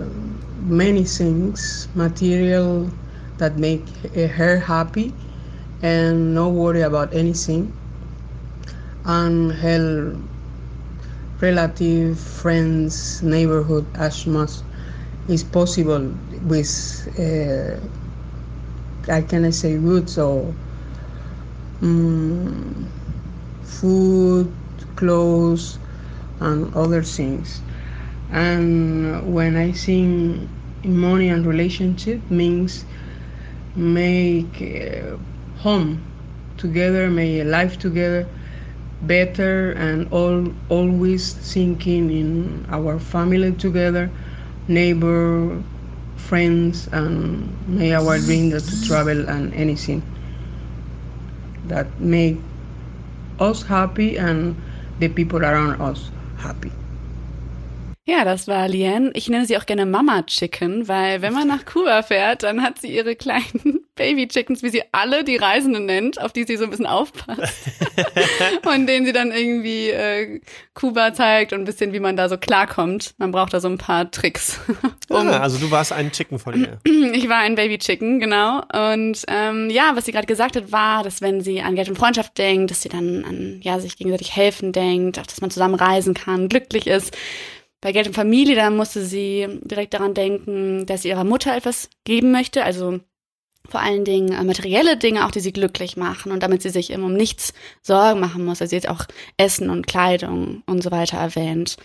many 0.64 1.04
things, 1.04 1.88
material 1.96 2.90
that 3.38 3.58
make 3.58 3.88
her 4.16 4.58
happy 4.60 5.14
and 5.82 6.34
no 6.36 6.50
worry 6.50 6.82
about 6.82 7.14
anything. 7.14 7.74
And 9.06 9.52
her 9.54 10.16
relative, 11.42 12.20
friends, 12.20 13.22
neighborhood 13.24 13.86
as 13.96 14.26
much 14.28 14.52
is 15.28 15.44
possible 15.44 16.14
with, 16.46 16.72
uh, 17.20 17.78
I 19.12 19.22
can 19.22 19.52
say, 19.52 19.78
roots 19.78 20.18
or 20.18 20.54
um, 21.82 22.88
food, 23.64 24.52
clothes, 24.96 25.80
and 26.40 26.74
other 26.76 27.04
things. 27.04 27.62
And 28.32 29.34
when 29.34 29.56
I 29.56 29.72
think 29.72 30.50
money 30.84 31.30
and 31.30 31.46
relationship 31.46 32.30
means 32.30 32.86
make 33.76 34.62
uh, 34.62 35.18
home 35.62 36.02
together, 36.58 37.10
make 37.10 37.46
life 37.46 37.78
together 37.80 38.28
better, 39.04 39.72
and 39.74 40.08
all 40.12 40.48
always 40.70 41.34
thinking 41.34 42.10
in 42.12 42.66
our 42.70 43.00
family 43.00 43.52
together, 43.54 44.10
neighbor, 44.68 45.62
friends, 46.18 46.88
and 46.92 47.50
may 47.68 47.94
our 47.94 48.18
dream 48.20 48.52
to 48.52 48.88
travel 48.88 49.28
and 49.30 49.54
anything 49.54 50.04
that 51.68 51.88
make 52.00 52.40
us 53.40 53.64
happy 53.64 54.18
and 54.18 54.56
the 55.00 55.08
people 55.08 55.44
around 55.44 55.82
us 55.82 56.10
happy. 56.38 56.72
Ja, 58.04 58.26
das 58.26 58.48
war 58.48 58.68
Liane. 58.68 59.12
Ich 59.14 59.30
nenne 59.30 59.46
sie 59.46 59.58
auch 59.58 59.68
gerne 59.68 59.86
Mama 59.86 60.24
Chicken, 60.24 60.88
weil 60.88 61.22
wenn 61.22 61.34
man 61.34 61.48
nach 61.48 61.66
Kuba 61.66 62.02
fährt, 62.02 62.42
dann 62.42 62.64
hat 62.64 62.80
sie 62.80 62.88
ihre 62.88 63.16
kleinen 63.16 63.86
Baby 63.96 64.28
Chickens, 64.28 64.64
wie 64.64 64.70
sie 64.70 64.82
alle 64.92 65.24
die 65.24 65.36
Reisenden 65.36 65.86
nennt, 65.86 66.20
auf 66.20 66.34
die 66.34 66.46
sie 66.46 66.58
so 66.58 66.64
ein 66.64 66.72
bisschen 66.72 66.88
aufpasst. 66.88 67.70
und 68.66 68.88
denen 68.88 69.06
sie 69.06 69.14
dann 69.14 69.32
irgendwie 69.32 69.90
äh, 69.90 70.42
Kuba 70.74 71.14
zeigt 71.14 71.54
und 71.54 71.60
ein 71.60 71.66
bisschen, 71.66 71.94
wie 71.94 72.00
man 72.00 72.16
da 72.16 72.28
so 72.28 72.38
klarkommt. 72.38 73.14
Man 73.20 73.30
braucht 73.30 73.54
da 73.54 73.60
so 73.60 73.68
ein 73.68 73.78
paar 73.78 74.10
Tricks. 74.10 74.60
um 75.10 75.28
ah, 75.28 75.38
also 75.38 75.60
du 75.60 75.70
warst 75.70 75.94
ein 75.94 76.12
Chicken 76.12 76.40
von 76.40 76.60
ihr. 76.60 76.80
Ich 77.14 77.30
war 77.30 77.40
ein 77.40 77.56
Baby 77.56 77.78
Chicken, 77.78 78.20
genau. 78.20 78.62
Und 78.74 79.24
ähm, 79.28 79.70
ja, 79.70 79.92
was 79.96 80.06
sie 80.06 80.12
gerade 80.12 80.28
gesagt 80.28 80.56
hat, 80.56 80.72
war, 80.72 81.04
dass 81.04 81.22
wenn 81.22 81.42
sie 81.42 81.62
an 81.62 81.76
Geld 81.76 81.90
und 81.90 81.98
Freundschaft 81.98 82.38
denkt, 82.38 82.72
dass 82.72 82.82
sie 82.82 82.90
dann 82.90 83.26
an 83.26 83.60
ja 83.62 83.80
sich 83.80 83.98
gegenseitig 83.98 84.36
helfen 84.36 84.72
denkt, 84.72 85.20
auch 85.20 85.26
dass 85.28 85.42
man 85.42 85.52
zusammen 85.52 85.76
reisen 85.76 86.14
kann, 86.14 86.48
glücklich 86.50 86.88
ist 86.88 87.16
bei 87.82 87.92
Geld 87.92 88.08
und 88.08 88.14
Familie, 88.14 88.56
da 88.56 88.70
musste 88.70 89.04
sie 89.04 89.48
direkt 89.64 89.94
daran 89.94 90.14
denken, 90.14 90.86
dass 90.86 91.02
sie 91.02 91.10
ihrer 91.10 91.24
Mutter 91.24 91.56
etwas 91.56 91.90
geben 92.04 92.32
möchte, 92.32 92.64
also 92.64 93.00
vor 93.68 93.82
allen 93.82 94.06
Dingen 94.06 94.34
äh, 94.34 94.44
materielle 94.44 94.98
Dinge 94.98 95.26
auch, 95.26 95.32
die 95.32 95.40
sie 95.40 95.54
glücklich 95.54 95.98
machen 95.98 96.32
und 96.32 96.44
damit 96.44 96.62
sie 96.62 96.70
sich 96.70 96.92
immer 96.92 97.06
um 97.08 97.14
nichts 97.14 97.54
Sorgen 97.82 98.20
machen 98.20 98.46
muss. 98.46 98.62
Also 98.62 98.76
jetzt 98.76 98.90
auch 98.90 99.06
Essen 99.38 99.70
und 99.70 99.88
Kleidung 99.88 100.64
und 100.66 100.84
so 100.84 100.92
weiter 100.92 101.18
erwähnt. 101.18 101.78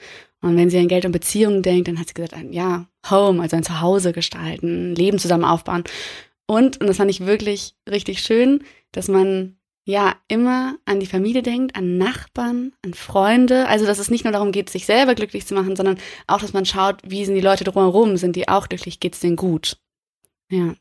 Und 0.42 0.56
wenn 0.56 0.70
sie 0.70 0.78
an 0.78 0.88
Geld 0.88 1.04
und 1.04 1.12
Beziehungen 1.12 1.62
denkt, 1.62 1.88
dann 1.88 1.98
hat 1.98 2.08
sie 2.08 2.14
gesagt, 2.14 2.34
ja, 2.50 2.86
Home, 3.10 3.42
also 3.42 3.56
ein 3.56 3.62
Zuhause 3.62 4.12
gestalten, 4.12 4.94
Leben 4.94 5.18
zusammen 5.18 5.44
aufbauen. 5.44 5.84
Und, 6.46 6.80
und 6.80 6.86
das 6.86 6.98
fand 6.98 7.10
ich 7.10 7.26
wirklich 7.26 7.74
richtig 7.88 8.20
schön, 8.20 8.62
dass 8.92 9.08
man 9.08 9.56
ja 9.86 10.16
immer 10.26 10.76
an 10.84 10.98
die 10.98 11.06
Familie 11.06 11.42
denkt, 11.42 11.76
an 11.76 11.96
Nachbarn, 11.96 12.72
an 12.84 12.92
Freunde. 12.92 13.68
Also 13.68 13.86
dass 13.86 14.00
es 14.00 14.10
nicht 14.10 14.24
nur 14.24 14.32
darum 14.32 14.50
geht, 14.52 14.68
sich 14.68 14.84
selber 14.84 15.14
glücklich 15.14 15.46
zu 15.46 15.54
machen, 15.54 15.76
sondern 15.76 15.98
auch, 16.26 16.40
dass 16.40 16.52
man 16.52 16.66
schaut, 16.66 17.00
wie 17.06 17.24
sind 17.24 17.36
die 17.36 17.40
Leute 17.40 17.64
drumherum, 17.64 18.16
sind 18.16 18.36
die 18.36 18.48
auch 18.48 18.68
glücklich, 18.68 19.00
geht's 19.00 19.20
denen 19.20 19.36
gut. 19.36 19.78
Ja. 20.50 20.74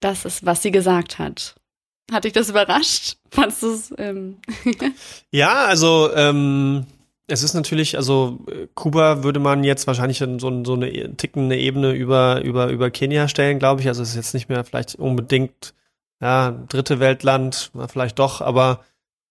Das 0.00 0.24
ist, 0.24 0.44
was 0.44 0.62
sie 0.62 0.72
gesagt 0.72 1.18
hat. 1.18 1.54
Hat 2.10 2.24
dich 2.24 2.32
das 2.32 2.50
überrascht? 2.50 3.18
Fandest 3.30 3.62
du 3.62 3.72
es? 3.72 3.94
Ähm 3.98 4.38
ja, 5.30 5.66
also 5.66 6.10
ähm, 6.12 6.86
es 7.28 7.44
ist 7.44 7.54
natürlich, 7.54 7.96
also 7.96 8.40
Kuba 8.74 9.22
würde 9.22 9.38
man 9.38 9.62
jetzt 9.62 9.86
wahrscheinlich 9.86 10.18
so, 10.18 10.64
so 10.64 10.74
eine 10.74 11.16
tickende 11.16 11.56
Ebene 11.56 11.92
über 11.92 12.42
über 12.42 12.70
über 12.70 12.90
Kenia 12.90 13.28
stellen, 13.28 13.60
glaube 13.60 13.82
ich. 13.82 13.86
Also 13.86 14.02
es 14.02 14.10
ist 14.10 14.16
jetzt 14.16 14.34
nicht 14.34 14.48
mehr 14.48 14.64
vielleicht 14.64 14.96
unbedingt 14.96 15.72
ja, 16.20 16.50
dritte 16.68 17.00
Weltland, 17.00 17.70
vielleicht 17.88 18.18
doch, 18.18 18.40
aber 18.40 18.84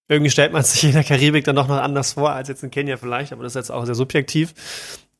irgendwie 0.08 0.32
stellt 0.32 0.52
man 0.52 0.63
sich 0.63 0.84
in 0.84 0.93
der 0.93 1.04
Karibik 1.04 1.45
dann 1.45 1.56
doch 1.56 1.67
noch 1.67 1.78
anders 1.78 2.13
vor 2.13 2.32
als 2.32 2.49
jetzt 2.49 2.63
in 2.63 2.71
Kenia 2.71 2.97
vielleicht, 2.97 3.32
aber 3.32 3.43
das 3.43 3.52
ist 3.52 3.58
jetzt 3.58 3.71
auch 3.71 3.86
sehr 3.86 3.95
subjektiv. 3.95 4.54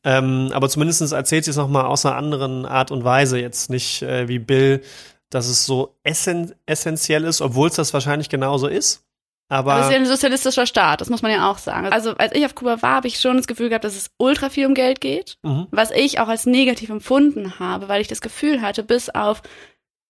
Ähm, 0.04 0.52
aber 0.54 0.70
zumindest 0.70 1.12
erzählt 1.12 1.44
sie 1.44 1.52
es 1.52 1.58
nochmal 1.58 1.86
aus 1.86 2.06
einer 2.06 2.16
anderen 2.16 2.66
Art 2.66 2.90
und 2.90 3.04
Weise, 3.04 3.40
jetzt 3.40 3.70
nicht 3.70 4.02
äh, 4.02 4.28
wie 4.28 4.40
Bill, 4.40 4.82
dass 5.30 5.48
es 5.48 5.66
so 5.66 5.96
essen 6.04 6.54
essentiell 6.66 7.26
ist, 7.26 7.42
obwohl 7.42 7.68
es 7.68 7.76
das 7.76 7.94
wahrscheinlich 7.94 8.30
genauso 8.30 8.68
ist. 8.68 9.04
Aber 9.52 9.76
das 9.76 9.88
ist 9.88 9.92
ja 9.92 9.98
ein 9.98 10.06
sozialistischer 10.06 10.68
Staat, 10.68 11.02
das 11.02 11.10
muss 11.10 11.24
man 11.24 11.32
ja 11.32 11.50
auch 11.50 11.58
sagen. 11.58 11.88
Also 11.92 12.12
als 12.12 12.36
ich 12.36 12.46
auf 12.46 12.54
Kuba 12.54 12.84
war, 12.84 12.98
habe 12.98 13.08
ich 13.08 13.20
schon 13.20 13.36
das 13.36 13.48
Gefühl 13.48 13.70
gehabt, 13.70 13.84
dass 13.84 13.96
es 13.96 14.12
ultra 14.18 14.50
viel 14.50 14.68
um 14.68 14.76
Geld 14.76 15.02
geht, 15.02 15.38
mhm. 15.42 15.68
was 15.72 15.90
ich 15.90 16.20
auch 16.20 16.28
als 16.28 16.46
negativ 16.46 16.92
empfunden 16.92 17.60
habe, 17.60 17.90
weil 17.90 18.00
ich 18.00 18.08
das 18.08 18.22
Gefühl 18.22 18.62
hatte, 18.62 18.84
bis 18.84 19.10
auf 19.10 19.42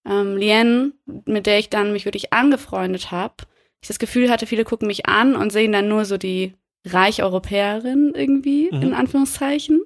ähm, 0.08 0.38
Lien, 0.38 0.94
mit 1.26 1.46
der 1.46 1.60
ich 1.60 1.70
dann 1.70 1.94
mich 1.94 2.06
wirklich 2.06 2.34
angefreundet 2.34 3.12
habe, 3.12 3.36
ich 3.82 3.88
das 3.88 4.00
Gefühl 4.00 4.30
hatte, 4.30 4.46
viele 4.46 4.66
gucken 4.66 4.88
mich 4.88 5.08
an 5.08 5.36
und 5.36 5.52
sehen 5.52 5.72
dann 5.72 5.88
nur 5.88 6.06
so 6.06 6.18
die 6.18 6.54
reich 6.86 7.22
Europäerin 7.22 8.14
irgendwie, 8.16 8.70
mhm. 8.72 8.82
in 8.82 8.94
Anführungszeichen. 8.94 9.82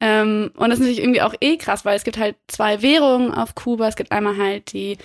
Ähm, 0.00 0.50
und 0.56 0.70
das 0.70 0.78
ist 0.78 0.80
natürlich 0.80 1.00
irgendwie 1.00 1.22
auch 1.22 1.34
eh 1.40 1.56
krass, 1.56 1.84
weil 1.84 1.96
es 1.96 2.04
gibt 2.04 2.18
halt 2.18 2.36
zwei 2.46 2.82
Währungen 2.82 3.32
auf 3.32 3.54
Kuba. 3.54 3.88
Es 3.88 3.96
gibt 3.96 4.12
einmal 4.12 4.36
halt 4.36 4.72
die, 4.72 4.98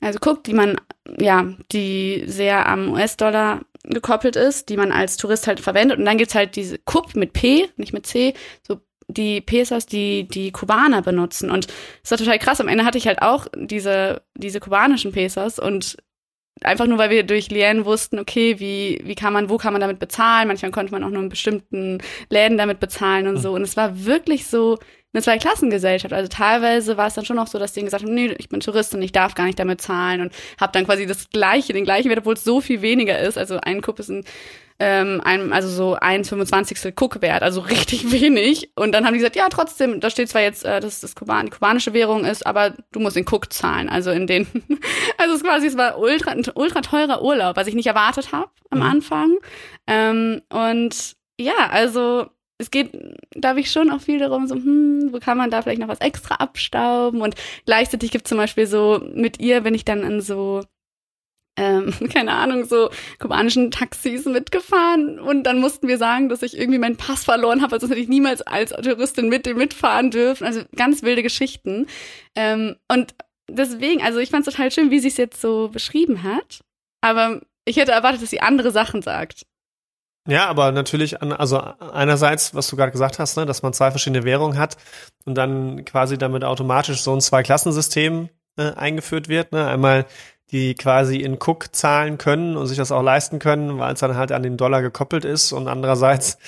also 0.00 0.18
guckt, 0.18 0.46
die 0.46 0.54
man, 0.54 0.76
ja, 1.18 1.46
die 1.72 2.24
sehr 2.26 2.68
am 2.68 2.92
US-Dollar 2.92 3.62
gekoppelt 3.84 4.36
ist, 4.36 4.68
die 4.68 4.76
man 4.76 4.92
als 4.92 5.16
Tourist 5.16 5.46
halt 5.46 5.60
verwendet. 5.60 5.98
Und 5.98 6.04
dann 6.04 6.18
gibt's 6.18 6.34
halt 6.34 6.56
diese 6.56 6.78
Kup 6.78 7.14
mit 7.16 7.32
P, 7.32 7.68
nicht 7.76 7.92
mit 7.92 8.06
C, 8.06 8.34
so 8.66 8.80
die 9.08 9.40
Pesos, 9.40 9.86
die 9.86 10.26
die 10.28 10.52
Kubaner 10.52 11.02
benutzen. 11.02 11.50
Und 11.50 11.66
es 12.02 12.10
war 12.10 12.18
total 12.18 12.38
krass. 12.38 12.60
Am 12.60 12.68
Ende 12.68 12.84
hatte 12.84 12.98
ich 12.98 13.06
halt 13.06 13.22
auch 13.22 13.46
diese, 13.56 14.22
diese 14.34 14.60
kubanischen 14.60 15.12
Pesos 15.12 15.58
und 15.58 15.96
einfach 16.62 16.86
nur, 16.86 16.98
weil 16.98 17.10
wir 17.10 17.24
durch 17.24 17.50
Lien 17.50 17.84
wussten, 17.84 18.18
okay, 18.18 18.60
wie, 18.60 19.00
wie 19.04 19.14
kann 19.14 19.32
man, 19.32 19.48
wo 19.48 19.58
kann 19.58 19.72
man 19.72 19.80
damit 19.80 19.98
bezahlen? 19.98 20.48
Manchmal 20.48 20.70
konnte 20.70 20.92
man 20.92 21.02
auch 21.04 21.10
nur 21.10 21.22
in 21.22 21.28
bestimmten 21.28 21.98
Läden 22.30 22.58
damit 22.58 22.80
bezahlen 22.80 23.26
und 23.26 23.38
so. 23.38 23.52
Und 23.52 23.62
es 23.62 23.76
war 23.76 24.04
wirklich 24.04 24.46
so 24.46 24.78
eine 25.12 25.22
Zweiklassengesellschaft. 25.22 26.12
Also 26.12 26.28
teilweise 26.28 26.96
war 26.96 27.06
es 27.06 27.14
dann 27.14 27.24
schon 27.24 27.38
auch 27.38 27.46
so, 27.46 27.58
dass 27.58 27.72
die 27.72 27.82
gesagt 27.82 28.04
haben, 28.04 28.14
nee, 28.14 28.34
ich 28.38 28.48
bin 28.48 28.60
Tourist 28.60 28.94
und 28.94 29.02
ich 29.02 29.12
darf 29.12 29.34
gar 29.34 29.44
nicht 29.44 29.58
damit 29.58 29.80
zahlen 29.80 30.20
und 30.20 30.32
habe 30.60 30.72
dann 30.72 30.84
quasi 30.84 31.06
das 31.06 31.28
gleiche, 31.30 31.72
den 31.72 31.84
gleichen 31.84 32.08
Wert, 32.08 32.20
obwohl 32.20 32.34
es 32.34 32.44
so 32.44 32.60
viel 32.60 32.82
weniger 32.82 33.18
ist. 33.18 33.38
Also 33.38 33.58
ein 33.60 33.80
Kupp 33.80 33.98
ist 34.00 34.10
ein 34.10 34.24
ähm, 34.80 35.20
ein, 35.24 35.52
also 35.52 35.68
so 35.68 35.94
ein 35.94 36.24
25. 36.24 36.94
Cook-Wert, 36.98 37.42
also 37.42 37.60
richtig 37.70 38.10
wenig. 38.10 38.70
Und 38.74 38.92
dann 38.92 39.04
haben 39.04 39.12
die 39.12 39.18
gesagt, 39.18 39.36
ja, 39.36 39.48
trotzdem, 39.48 40.00
da 40.00 40.10
steht 40.10 40.28
zwar 40.28 40.42
jetzt, 40.42 40.64
äh, 40.64 40.80
dass 40.80 41.00
das 41.00 41.14
Kuban, 41.14 41.46
die 41.46 41.52
kubanische 41.52 41.92
Währung 41.92 42.24
ist, 42.24 42.46
aber 42.46 42.74
du 42.92 43.00
musst 43.00 43.16
den 43.16 43.26
Cook 43.26 43.52
zahlen. 43.52 43.88
Also 43.88 44.10
in 44.10 44.26
den, 44.26 44.46
also 45.18 45.34
es 45.34 45.42
quasi, 45.42 45.68
es 45.68 45.76
war 45.76 45.98
ultra, 45.98 46.32
ein 46.32 46.44
ultra 46.54 46.80
teurer 46.80 47.22
Urlaub, 47.22 47.56
was 47.56 47.66
ich 47.66 47.74
nicht 47.74 47.86
erwartet 47.86 48.32
habe 48.32 48.50
am 48.70 48.78
mhm. 48.78 48.84
Anfang. 48.84 49.38
Ähm, 49.86 50.42
und 50.50 51.16
ja, 51.38 51.68
also 51.70 52.26
es 52.58 52.70
geht, 52.70 52.92
glaube 53.32 53.60
ich, 53.60 53.70
schon 53.70 53.90
auch 53.90 54.00
viel 54.00 54.18
darum, 54.18 54.46
so, 54.46 54.54
hm, 54.54 55.08
wo 55.12 55.18
kann 55.18 55.36
man 55.36 55.50
da 55.50 55.62
vielleicht 55.62 55.80
noch 55.80 55.88
was 55.88 56.00
extra 56.00 56.36
abstauben? 56.36 57.20
Und 57.20 57.34
gleichzeitig 57.66 58.10
gibt 58.10 58.26
es 58.26 58.28
zum 58.28 58.38
Beispiel 58.38 58.66
so, 58.66 59.02
mit 59.12 59.40
ihr 59.40 59.64
wenn 59.64 59.74
ich 59.74 59.84
dann 59.84 60.02
in 60.02 60.20
so 60.20 60.62
ähm, 61.56 61.92
keine 62.12 62.32
Ahnung, 62.32 62.64
so 62.64 62.90
kubanischen 63.18 63.70
Taxis 63.70 64.24
mitgefahren 64.24 65.18
und 65.18 65.44
dann 65.44 65.58
mussten 65.60 65.88
wir 65.88 65.98
sagen, 65.98 66.28
dass 66.28 66.42
ich 66.42 66.58
irgendwie 66.58 66.78
meinen 66.78 66.96
Pass 66.96 67.24
verloren 67.24 67.62
habe, 67.62 67.74
also 67.74 67.88
hätte 67.88 68.00
ich 68.00 68.08
niemals 68.08 68.42
als 68.42 68.70
Touristin 68.70 69.28
mit 69.28 69.46
dem 69.46 69.56
mitfahren 69.56 70.10
dürfen. 70.10 70.46
Also 70.46 70.62
ganz 70.76 71.02
wilde 71.02 71.22
Geschichten. 71.22 71.86
Ähm, 72.34 72.76
und 72.90 73.14
deswegen, 73.48 74.02
also 74.02 74.18
ich 74.18 74.30
fand 74.30 74.46
es 74.46 74.52
total 74.52 74.70
schön, 74.70 74.90
wie 74.90 74.98
sie 74.98 75.08
es 75.08 75.16
jetzt 75.16 75.40
so 75.40 75.68
beschrieben 75.68 76.22
hat. 76.22 76.60
Aber 77.00 77.40
ich 77.64 77.76
hätte 77.76 77.92
erwartet, 77.92 78.22
dass 78.22 78.30
sie 78.30 78.40
andere 78.40 78.70
Sachen 78.70 79.02
sagt. 79.02 79.46
Ja, 80.26 80.46
aber 80.46 80.72
natürlich, 80.72 81.20
an, 81.20 81.32
also 81.32 81.58
einerseits, 81.58 82.54
was 82.54 82.68
du 82.68 82.76
gerade 82.76 82.92
gesagt 82.92 83.18
hast, 83.18 83.36
ne, 83.36 83.44
dass 83.44 83.62
man 83.62 83.74
zwei 83.74 83.90
verschiedene 83.90 84.24
Währungen 84.24 84.58
hat 84.58 84.78
und 85.26 85.34
dann 85.34 85.84
quasi 85.84 86.16
damit 86.16 86.44
automatisch 86.44 87.02
so 87.02 87.14
ein 87.14 87.20
Zweiklassensystem 87.20 88.30
äh, 88.56 88.72
eingeführt 88.72 89.28
wird. 89.28 89.52
Ne? 89.52 89.66
Einmal 89.66 90.06
die 90.50 90.74
quasi 90.74 91.18
in 91.18 91.38
Cook 91.40 91.74
zahlen 91.74 92.18
können 92.18 92.56
und 92.56 92.66
sich 92.66 92.76
das 92.76 92.92
auch 92.92 93.02
leisten 93.02 93.38
können, 93.38 93.78
weil 93.78 93.94
es 93.94 94.00
dann 94.00 94.16
halt 94.16 94.32
an 94.32 94.42
den 94.42 94.56
Dollar 94.56 94.82
gekoppelt 94.82 95.24
ist 95.24 95.52
und 95.52 95.68
andererseits 95.68 96.38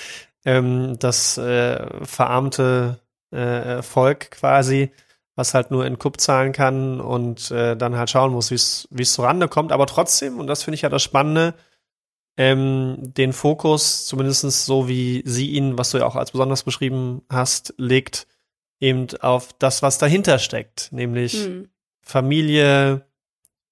ähm, 0.45 0.97
das 0.99 1.37
äh, 1.37 2.05
verarmte 2.05 2.99
äh, 3.31 3.81
Volk 3.81 4.31
quasi 4.31 4.91
was 5.37 5.53
halt 5.53 5.69
nur 5.69 5.85
in 5.85 5.99
Kupp 5.99 6.19
zahlen 6.19 6.51
kann 6.51 6.99
und 6.99 7.51
äh, 7.51 7.77
dann 7.77 7.95
halt 7.95 8.09
schauen 8.09 8.33
muss, 8.33 8.49
wie 8.49 8.55
es 9.03 9.13
zurande 9.13 9.47
kommt. 9.47 9.71
Aber 9.71 9.85
trotzdem, 9.85 10.39
und 10.39 10.47
das 10.47 10.63
finde 10.63 10.75
ich 10.75 10.81
ja 10.81 10.89
das 10.89 11.03
Spannende, 11.03 11.53
ähm, 12.37 12.97
den 12.99 13.33
Fokus, 13.33 14.07
zumindest 14.07 14.41
so 14.65 14.87
wie 14.87 15.21
sie 15.25 15.51
ihn, 15.51 15.77
was 15.77 15.91
du 15.91 15.99
ja 15.99 16.07
auch 16.07 16.15
als 16.15 16.31
besonders 16.31 16.63
beschrieben 16.63 17.21
hast, 17.29 17.75
legt 17.77 18.27
eben 18.79 19.07
auf 19.21 19.53
das, 19.53 19.83
was 19.83 19.99
dahinter 19.99 20.39
steckt, 20.39 20.91
nämlich 20.91 21.47
mhm. 21.47 21.69
Familie, 22.01 23.05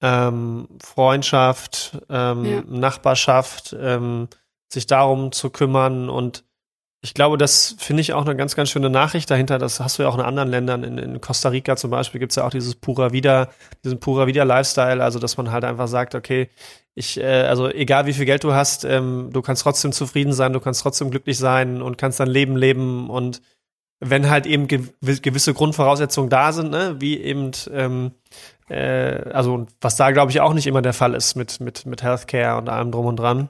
ähm, 0.05 0.67
Freundschaft, 0.83 1.97
ähm, 2.09 2.45
ja. 2.45 2.63
Nachbarschaft, 2.67 3.75
ähm, 3.79 4.27
sich 4.71 4.85
darum 4.85 5.31
zu 5.31 5.49
kümmern 5.49 6.09
und 6.09 6.43
ich 7.01 7.13
glaube, 7.13 7.37
das 7.37 7.75
finde 7.77 8.01
ich 8.01 8.13
auch 8.13 8.25
eine 8.25 8.35
ganz, 8.35 8.55
ganz 8.55 8.71
schöne 8.71 8.89
Nachricht 8.89 9.29
dahinter. 9.29 9.59
Das 9.59 9.79
hast 9.79 9.99
du 9.99 10.03
ja 10.03 10.09
auch 10.09 10.15
in 10.15 10.21
anderen 10.21 10.49
Ländern. 10.49 10.83
In, 10.83 10.97
in 10.97 11.21
Costa 11.21 11.49
Rica 11.49 11.75
zum 11.75 11.91
Beispiel 11.91 12.19
gibt 12.19 12.31
es 12.31 12.35
ja 12.35 12.47
auch 12.47 12.49
dieses 12.49 12.73
Pura 12.73 13.11
Vida, 13.11 13.49
diesen 13.83 13.99
Pura 13.99 14.25
Vida 14.25 14.41
Lifestyle. 14.41 15.03
Also, 15.03 15.19
dass 15.19 15.37
man 15.37 15.51
halt 15.51 15.65
einfach 15.65 15.87
sagt, 15.87 16.15
okay, 16.15 16.49
ich, 16.95 17.19
äh, 17.19 17.43
also 17.43 17.69
egal 17.69 18.07
wie 18.07 18.13
viel 18.13 18.25
Geld 18.25 18.43
du 18.43 18.53
hast, 18.53 18.85
ähm, 18.85 19.29
du 19.31 19.43
kannst 19.43 19.61
trotzdem 19.61 19.91
zufrieden 19.91 20.33
sein, 20.33 20.51
du 20.51 20.59
kannst 20.59 20.81
trotzdem 20.81 21.11
glücklich 21.11 21.37
sein 21.37 21.83
und 21.83 21.99
kannst 21.99 22.19
dein 22.19 22.27
Leben 22.27 22.57
leben 22.57 23.11
und 23.11 23.43
wenn 23.99 24.29
halt 24.29 24.45
eben 24.45 24.67
ge 24.67 24.81
gewisse 25.01 25.53
Grundvoraussetzungen 25.53 26.29
da 26.29 26.51
sind, 26.51 26.71
ne, 26.71 26.95
wie 26.99 27.19
eben, 27.19 27.51
ähm, 27.71 28.11
äh, 28.69 29.29
also 29.31 29.67
was 29.81 29.95
da 29.95 30.11
glaube 30.11 30.31
ich 30.31 30.41
auch 30.41 30.53
nicht 30.53 30.67
immer 30.67 30.81
der 30.81 30.93
Fall 30.93 31.13
ist 31.13 31.35
mit, 31.35 31.59
mit, 31.59 31.85
mit 31.85 32.03
Healthcare 32.03 32.57
und 32.57 32.69
allem 32.69 32.91
drum 32.91 33.05
und 33.05 33.17
dran. 33.17 33.49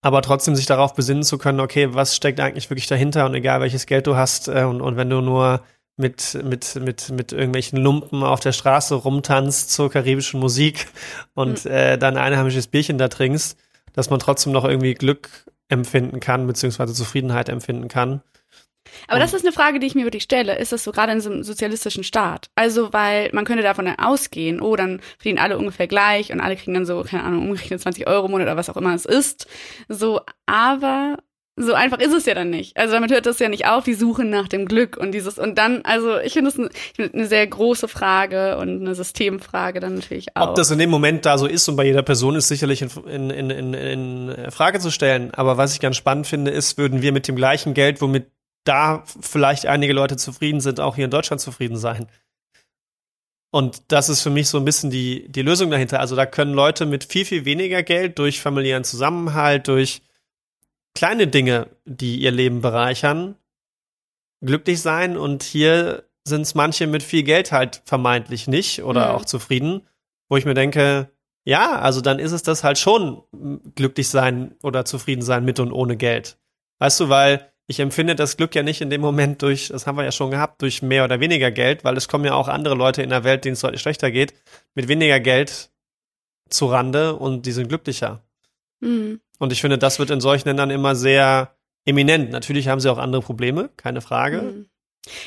Aber 0.00 0.22
trotzdem 0.22 0.54
sich 0.54 0.66
darauf 0.66 0.94
besinnen 0.94 1.24
zu 1.24 1.38
können, 1.38 1.60
okay, 1.60 1.92
was 1.92 2.14
steckt 2.14 2.38
eigentlich 2.38 2.70
wirklich 2.70 2.86
dahinter 2.86 3.26
und 3.26 3.34
egal 3.34 3.60
welches 3.60 3.86
Geld 3.86 4.06
du 4.06 4.16
hast 4.16 4.48
äh, 4.48 4.62
und, 4.62 4.80
und 4.80 4.96
wenn 4.96 5.10
du 5.10 5.20
nur 5.20 5.62
mit, 5.96 6.38
mit, 6.44 6.76
mit, 6.76 7.10
mit 7.10 7.32
irgendwelchen 7.32 7.78
Lumpen 7.78 8.22
auf 8.22 8.40
der 8.40 8.52
Straße 8.52 8.94
rumtanzt 8.94 9.72
zur 9.72 9.90
karibischen 9.90 10.38
Musik 10.38 10.86
und 11.34 11.64
mhm. 11.64 11.70
äh, 11.70 11.98
dann 11.98 12.16
ein 12.16 12.36
heimisches 12.36 12.68
Bierchen 12.68 12.98
da 12.98 13.08
trinkst, 13.08 13.58
dass 13.92 14.08
man 14.08 14.20
trotzdem 14.20 14.52
noch 14.52 14.64
irgendwie 14.64 14.94
Glück 14.94 15.28
empfinden 15.68 16.20
kann, 16.20 16.46
beziehungsweise 16.46 16.94
Zufriedenheit 16.94 17.48
empfinden 17.48 17.88
kann. 17.88 18.22
Aber 19.06 19.18
das 19.18 19.34
ist 19.34 19.44
eine 19.44 19.52
Frage, 19.52 19.78
die 19.78 19.86
ich 19.86 19.94
mir 19.94 20.04
wirklich 20.04 20.22
stelle. 20.22 20.58
Ist 20.58 20.72
das 20.72 20.84
so 20.84 20.92
gerade 20.92 21.12
in 21.12 21.20
so 21.20 21.30
einem 21.30 21.42
sozialistischen 21.42 22.04
Staat? 22.04 22.50
Also, 22.54 22.92
weil 22.92 23.30
man 23.32 23.44
könnte 23.44 23.62
davon 23.62 23.88
ausgehen, 23.98 24.60
oh, 24.60 24.76
dann 24.76 25.00
verdienen 25.18 25.38
alle 25.38 25.58
ungefähr 25.58 25.86
gleich 25.86 26.32
und 26.32 26.40
alle 26.40 26.56
kriegen 26.56 26.74
dann 26.74 26.86
so, 26.86 27.02
keine 27.02 27.24
Ahnung, 27.24 27.42
umgerechnet 27.42 27.80
20 27.80 28.06
Euro 28.06 28.26
im 28.26 28.32
Monat 28.32 28.46
oder 28.46 28.56
was 28.56 28.70
auch 28.70 28.76
immer 28.76 28.94
es 28.94 29.04
ist. 29.04 29.46
So, 29.88 30.20
aber 30.46 31.16
so 31.58 31.74
einfach 31.74 31.98
ist 31.98 32.14
es 32.14 32.26
ja 32.26 32.34
dann 32.34 32.50
nicht. 32.50 32.76
Also 32.76 32.94
damit 32.94 33.10
hört 33.10 33.26
das 33.26 33.38
ja 33.38 33.48
nicht 33.48 33.66
auf, 33.66 33.84
die 33.84 33.94
Suche 33.94 34.24
nach 34.24 34.48
dem 34.48 34.66
Glück 34.66 34.96
und 34.96 35.12
dieses 35.12 35.38
und 35.38 35.58
dann, 35.58 35.82
also 35.82 36.18
ich 36.18 36.32
finde 36.32 36.50
es 36.50 36.58
eine, 36.58 36.70
eine 37.12 37.26
sehr 37.26 37.46
große 37.46 37.88
Frage 37.88 38.58
und 38.58 38.80
eine 38.80 38.94
Systemfrage 38.94 39.80
dann 39.80 39.96
natürlich 39.96 40.36
auch. 40.36 40.50
Ob 40.50 40.54
das 40.54 40.70
in 40.70 40.78
dem 40.78 40.90
Moment 40.90 41.26
da 41.26 41.36
so 41.36 41.46
ist 41.46 41.68
und 41.68 41.76
bei 41.76 41.84
jeder 41.84 42.02
Person 42.02 42.36
ist 42.36 42.48
sicherlich 42.48 42.82
in, 42.82 43.30
in, 43.30 43.50
in, 43.50 43.74
in 43.74 44.50
Frage 44.50 44.78
zu 44.78 44.90
stellen. 44.90 45.32
Aber 45.34 45.56
was 45.56 45.74
ich 45.74 45.80
ganz 45.80 45.96
spannend 45.96 46.26
finde, 46.26 46.50
ist, 46.50 46.78
würden 46.78 47.02
wir 47.02 47.12
mit 47.12 47.26
dem 47.28 47.36
gleichen 47.36 47.74
Geld, 47.74 48.00
womit 48.00 48.26
da 48.64 49.04
vielleicht 49.20 49.66
einige 49.66 49.92
Leute 49.92 50.16
zufrieden 50.16 50.60
sind, 50.60 50.80
auch 50.80 50.96
hier 50.96 51.06
in 51.06 51.10
Deutschland 51.10 51.40
zufrieden 51.40 51.76
sein. 51.76 52.08
Und 53.50 53.90
das 53.92 54.08
ist 54.08 54.20
für 54.20 54.30
mich 54.30 54.48
so 54.48 54.58
ein 54.58 54.64
bisschen 54.64 54.90
die, 54.90 55.26
die 55.28 55.42
Lösung 55.42 55.70
dahinter. 55.70 56.00
Also 56.00 56.16
da 56.16 56.26
können 56.26 56.52
Leute 56.52 56.84
mit 56.84 57.04
viel, 57.04 57.24
viel 57.24 57.44
weniger 57.44 57.82
Geld 57.82 58.18
durch 58.18 58.40
familiären 58.40 58.84
Zusammenhalt, 58.84 59.68
durch 59.68 60.02
kleine 60.94 61.28
Dinge, 61.28 61.68
die 61.86 62.20
ihr 62.20 62.30
Leben 62.30 62.60
bereichern, 62.60 63.36
glücklich 64.44 64.82
sein. 64.82 65.16
Und 65.16 65.42
hier 65.42 66.04
sind 66.24 66.42
es 66.42 66.54
manche 66.54 66.86
mit 66.86 67.02
viel 67.02 67.22
Geld 67.22 67.52
halt 67.52 67.82
vermeintlich 67.86 68.48
nicht 68.48 68.82
oder 68.82 69.08
mhm. 69.08 69.14
auch 69.14 69.24
zufrieden, 69.24 69.86
wo 70.28 70.36
ich 70.36 70.44
mir 70.44 70.54
denke, 70.54 71.10
ja, 71.44 71.78
also 71.78 72.02
dann 72.02 72.18
ist 72.18 72.32
es 72.32 72.42
das 72.42 72.62
halt 72.62 72.76
schon 72.76 73.22
glücklich 73.74 74.08
sein 74.10 74.54
oder 74.62 74.84
zufrieden 74.84 75.22
sein 75.22 75.46
mit 75.46 75.58
und 75.58 75.72
ohne 75.72 75.96
Geld. 75.96 76.38
Weißt 76.78 77.00
du, 77.00 77.08
weil 77.08 77.50
ich 77.70 77.80
empfinde 77.80 78.14
das 78.14 78.38
Glück 78.38 78.54
ja 78.54 78.62
nicht 78.62 78.80
in 78.80 78.88
dem 78.88 79.02
Moment 79.02 79.42
durch, 79.42 79.68
das 79.68 79.86
haben 79.86 79.98
wir 79.98 80.04
ja 80.04 80.10
schon 80.10 80.30
gehabt, 80.30 80.62
durch 80.62 80.80
mehr 80.80 81.04
oder 81.04 81.20
weniger 81.20 81.50
Geld, 81.50 81.84
weil 81.84 81.98
es 81.98 82.08
kommen 82.08 82.24
ja 82.24 82.32
auch 82.32 82.48
andere 82.48 82.74
Leute 82.74 83.02
in 83.02 83.10
der 83.10 83.24
Welt, 83.24 83.44
denen 83.44 83.52
es 83.52 83.60
deutlich 83.60 83.82
schlechter 83.82 84.10
geht, 84.10 84.32
mit 84.74 84.88
weniger 84.88 85.20
Geld 85.20 85.70
zu 86.48 86.66
Rande 86.66 87.14
und 87.14 87.44
die 87.44 87.52
sind 87.52 87.68
glücklicher. 87.68 88.24
Mhm. 88.80 89.20
Und 89.38 89.52
ich 89.52 89.60
finde, 89.60 89.76
das 89.76 89.98
wird 89.98 90.10
in 90.10 90.22
solchen 90.22 90.48
Ländern 90.48 90.70
immer 90.70 90.96
sehr 90.96 91.54
eminent. 91.84 92.30
Natürlich 92.30 92.68
haben 92.68 92.80
sie 92.80 92.90
auch 92.90 92.98
andere 92.98 93.20
Probleme, 93.20 93.68
keine 93.76 94.00
Frage. 94.00 94.40
Mhm. 94.40 94.66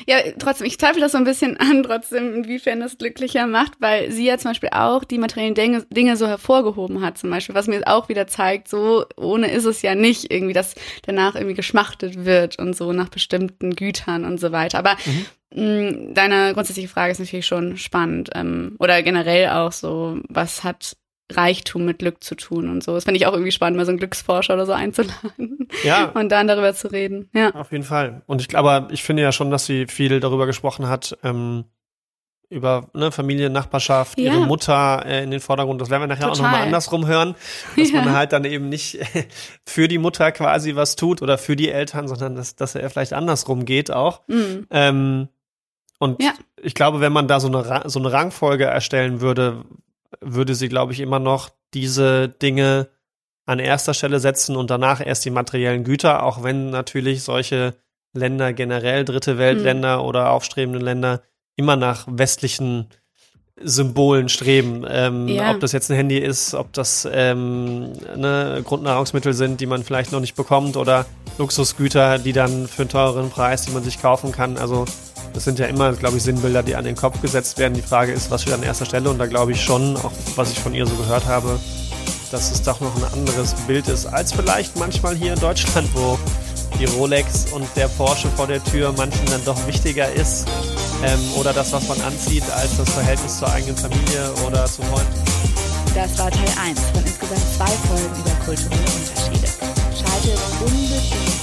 Ja, 0.06 0.16
trotzdem, 0.38 0.66
ich 0.66 0.78
zweifle 0.78 1.00
das 1.00 1.12
so 1.12 1.18
ein 1.18 1.24
bisschen 1.24 1.56
an, 1.58 1.82
trotzdem, 1.82 2.34
inwiefern 2.34 2.80
das 2.80 2.98
glücklicher 2.98 3.46
macht, 3.46 3.80
weil 3.80 4.10
sie 4.10 4.26
ja 4.26 4.38
zum 4.38 4.50
Beispiel 4.50 4.70
auch 4.72 5.04
die 5.04 5.18
materiellen 5.18 5.54
Dinge, 5.54 5.84
Dinge 5.90 6.16
so 6.16 6.26
hervorgehoben 6.26 7.00
hat, 7.00 7.18
zum 7.18 7.30
Beispiel, 7.30 7.54
was 7.54 7.66
mir 7.66 7.82
auch 7.86 8.08
wieder 8.08 8.26
zeigt, 8.26 8.68
so 8.68 9.04
ohne 9.16 9.50
ist 9.50 9.64
es 9.64 9.82
ja 9.82 9.94
nicht 9.94 10.32
irgendwie, 10.32 10.52
dass 10.52 10.74
danach 11.02 11.34
irgendwie 11.34 11.54
geschmachtet 11.54 12.24
wird 12.24 12.58
und 12.58 12.76
so 12.76 12.92
nach 12.92 13.08
bestimmten 13.08 13.74
Gütern 13.74 14.24
und 14.24 14.38
so 14.38 14.52
weiter. 14.52 14.78
Aber 14.78 14.96
mhm. 15.52 15.56
mh, 15.62 16.14
deine 16.14 16.54
grundsätzliche 16.54 16.88
Frage 16.88 17.12
ist 17.12 17.18
natürlich 17.18 17.46
schon 17.46 17.76
spannend. 17.76 18.30
Ähm, 18.34 18.76
oder 18.78 19.02
generell 19.02 19.48
auch 19.50 19.72
so, 19.72 20.18
was 20.28 20.64
hat 20.64 20.96
Reichtum 21.30 21.84
mit 21.84 21.98
Glück 21.98 22.22
zu 22.22 22.34
tun 22.34 22.68
und 22.68 22.82
so. 22.82 22.94
Das 22.94 23.04
finde 23.04 23.18
ich 23.18 23.26
auch 23.26 23.32
irgendwie 23.32 23.52
spannend, 23.52 23.76
mal 23.76 23.86
so 23.86 23.90
einen 23.90 23.98
Glücksforscher 23.98 24.54
oder 24.54 24.66
so 24.66 24.72
einzuladen. 24.72 25.68
Ja. 25.84 26.06
Und 26.14 26.30
dann 26.30 26.46
darüber 26.46 26.74
zu 26.74 26.88
reden. 26.90 27.30
Ja. 27.32 27.54
Auf 27.54 27.72
jeden 27.72 27.84
Fall. 27.84 28.22
Und 28.26 28.40
ich 28.40 28.48
glaube, 28.48 28.88
ich 28.90 29.02
finde 29.02 29.22
ja 29.22 29.32
schon, 29.32 29.50
dass 29.50 29.64
sie 29.64 29.86
viel 29.86 30.20
darüber 30.20 30.46
gesprochen 30.46 30.88
hat, 30.88 31.16
ähm, 31.22 31.64
über 32.50 32.90
ne, 32.92 33.10
Familie, 33.10 33.48
Nachbarschaft, 33.48 34.18
ja. 34.18 34.32
ihre 34.32 34.46
Mutter 34.46 35.04
äh, 35.06 35.24
in 35.24 35.30
den 35.30 35.40
Vordergrund. 35.40 35.80
Das 35.80 35.88
werden 35.88 36.02
wir 36.02 36.06
nachher 36.06 36.28
Total. 36.28 36.32
auch 36.32 36.42
nochmal 36.42 36.62
andersrum 36.62 37.06
hören, 37.06 37.34
dass 37.76 37.90
ja. 37.92 38.02
man 38.02 38.14
halt 38.14 38.32
dann 38.32 38.44
eben 38.44 38.68
nicht 38.68 38.98
für 39.66 39.88
die 39.88 39.98
Mutter 39.98 40.30
quasi 40.32 40.76
was 40.76 40.96
tut 40.96 41.22
oder 41.22 41.38
für 41.38 41.56
die 41.56 41.70
Eltern, 41.70 42.08
sondern 42.08 42.34
dass, 42.34 42.54
dass 42.54 42.74
er 42.74 42.90
vielleicht 42.90 43.14
andersrum 43.14 43.64
geht 43.64 43.90
auch. 43.90 44.20
Mhm. 44.28 44.66
Ähm, 44.70 45.28
und 45.98 46.22
ja. 46.22 46.32
ich 46.60 46.74
glaube, 46.74 47.00
wenn 47.00 47.12
man 47.12 47.26
da 47.26 47.40
so 47.40 47.48
eine, 47.48 47.88
so 47.88 47.98
eine 47.98 48.12
Rangfolge 48.12 48.64
erstellen 48.64 49.20
würde, 49.20 49.64
würde 50.20 50.54
sie, 50.54 50.68
glaube 50.68 50.92
ich, 50.92 51.00
immer 51.00 51.18
noch 51.18 51.50
diese 51.74 52.28
Dinge 52.28 52.88
an 53.46 53.58
erster 53.58 53.94
Stelle 53.94 54.20
setzen 54.20 54.56
und 54.56 54.70
danach 54.70 55.04
erst 55.04 55.24
die 55.24 55.30
materiellen 55.30 55.84
Güter, 55.84 56.22
auch 56.22 56.42
wenn 56.42 56.70
natürlich 56.70 57.22
solche 57.24 57.74
Länder 58.14 58.52
generell, 58.52 59.04
dritte 59.04 59.38
Weltländer 59.38 59.98
mhm. 59.98 60.04
oder 60.04 60.30
aufstrebende 60.30 60.78
Länder, 60.78 61.22
immer 61.56 61.76
nach 61.76 62.06
westlichen 62.08 62.88
Symbolen 63.60 64.28
streben. 64.28 64.84
Ähm, 64.88 65.28
ja. 65.28 65.52
Ob 65.52 65.60
das 65.60 65.72
jetzt 65.72 65.90
ein 65.90 65.96
Handy 65.96 66.18
ist, 66.18 66.54
ob 66.54 66.72
das 66.72 67.08
ähm, 67.10 67.92
ne, 68.16 68.62
Grundnahrungsmittel 68.64 69.34
sind, 69.34 69.60
die 69.60 69.66
man 69.66 69.82
vielleicht 69.82 70.12
noch 70.12 70.20
nicht 70.20 70.36
bekommt 70.36 70.76
oder 70.76 71.06
Luxusgüter, 71.38 72.18
die 72.18 72.32
dann 72.32 72.66
für 72.66 72.82
einen 72.82 72.88
teureren 72.88 73.30
Preis, 73.30 73.64
die 73.64 73.72
man 73.72 73.84
sich 73.84 74.00
kaufen 74.00 74.32
kann. 74.32 74.56
Also 74.56 74.86
das 75.32 75.44
sind 75.44 75.58
ja 75.58 75.66
immer, 75.66 75.92
glaube 75.92 76.16
ich, 76.16 76.22
Sinnbilder, 76.22 76.62
die 76.62 76.76
an 76.76 76.84
den 76.84 76.96
Kopf 76.96 77.20
gesetzt 77.20 77.58
werden. 77.58 77.74
Die 77.74 77.82
Frage 77.82 78.12
ist, 78.12 78.30
was 78.30 78.42
steht 78.42 78.54
an 78.54 78.62
erster 78.62 78.84
Stelle? 78.84 79.10
Und 79.10 79.18
da 79.18 79.26
glaube 79.26 79.52
ich 79.52 79.62
schon, 79.62 79.96
auch 79.96 80.12
was 80.36 80.52
ich 80.52 80.58
von 80.58 80.74
ihr 80.74 80.86
so 80.86 80.94
gehört 80.96 81.26
habe, 81.26 81.58
dass 82.30 82.50
es 82.50 82.62
doch 82.62 82.80
noch 82.80 82.94
ein 82.96 83.04
anderes 83.12 83.54
Bild 83.66 83.88
ist, 83.88 84.06
als 84.06 84.32
vielleicht 84.32 84.76
manchmal 84.76 85.14
hier 85.14 85.34
in 85.34 85.40
Deutschland, 85.40 85.88
wo 85.94 86.18
die 86.78 86.86
Rolex 86.86 87.46
und 87.52 87.66
der 87.76 87.88
Porsche 87.88 88.28
vor 88.36 88.46
der 88.46 88.62
Tür 88.64 88.92
manchen 88.96 89.26
dann 89.26 89.44
doch 89.44 89.66
wichtiger 89.66 90.10
ist. 90.12 90.46
Ähm, 91.04 91.20
oder 91.38 91.52
das, 91.52 91.72
was 91.72 91.88
man 91.88 92.00
anzieht, 92.02 92.44
als 92.52 92.76
das 92.76 92.88
Verhältnis 92.90 93.38
zur 93.38 93.52
eigenen 93.52 93.76
Familie 93.76 94.32
oder 94.46 94.64
zu 94.66 94.82
Freunden. 94.82 95.12
Das 95.94 96.18
war 96.18 96.30
Teil 96.30 96.48
1 96.64 96.80
von 96.92 97.04
insgesamt 97.04 97.42
zwei 97.56 97.72
Folgen 97.88 98.20
über 98.20 98.44
kulturelle 98.44 98.80
Unterschiede. 98.80 99.48
Schaltet 99.94 100.40
unbedingt 100.64 101.41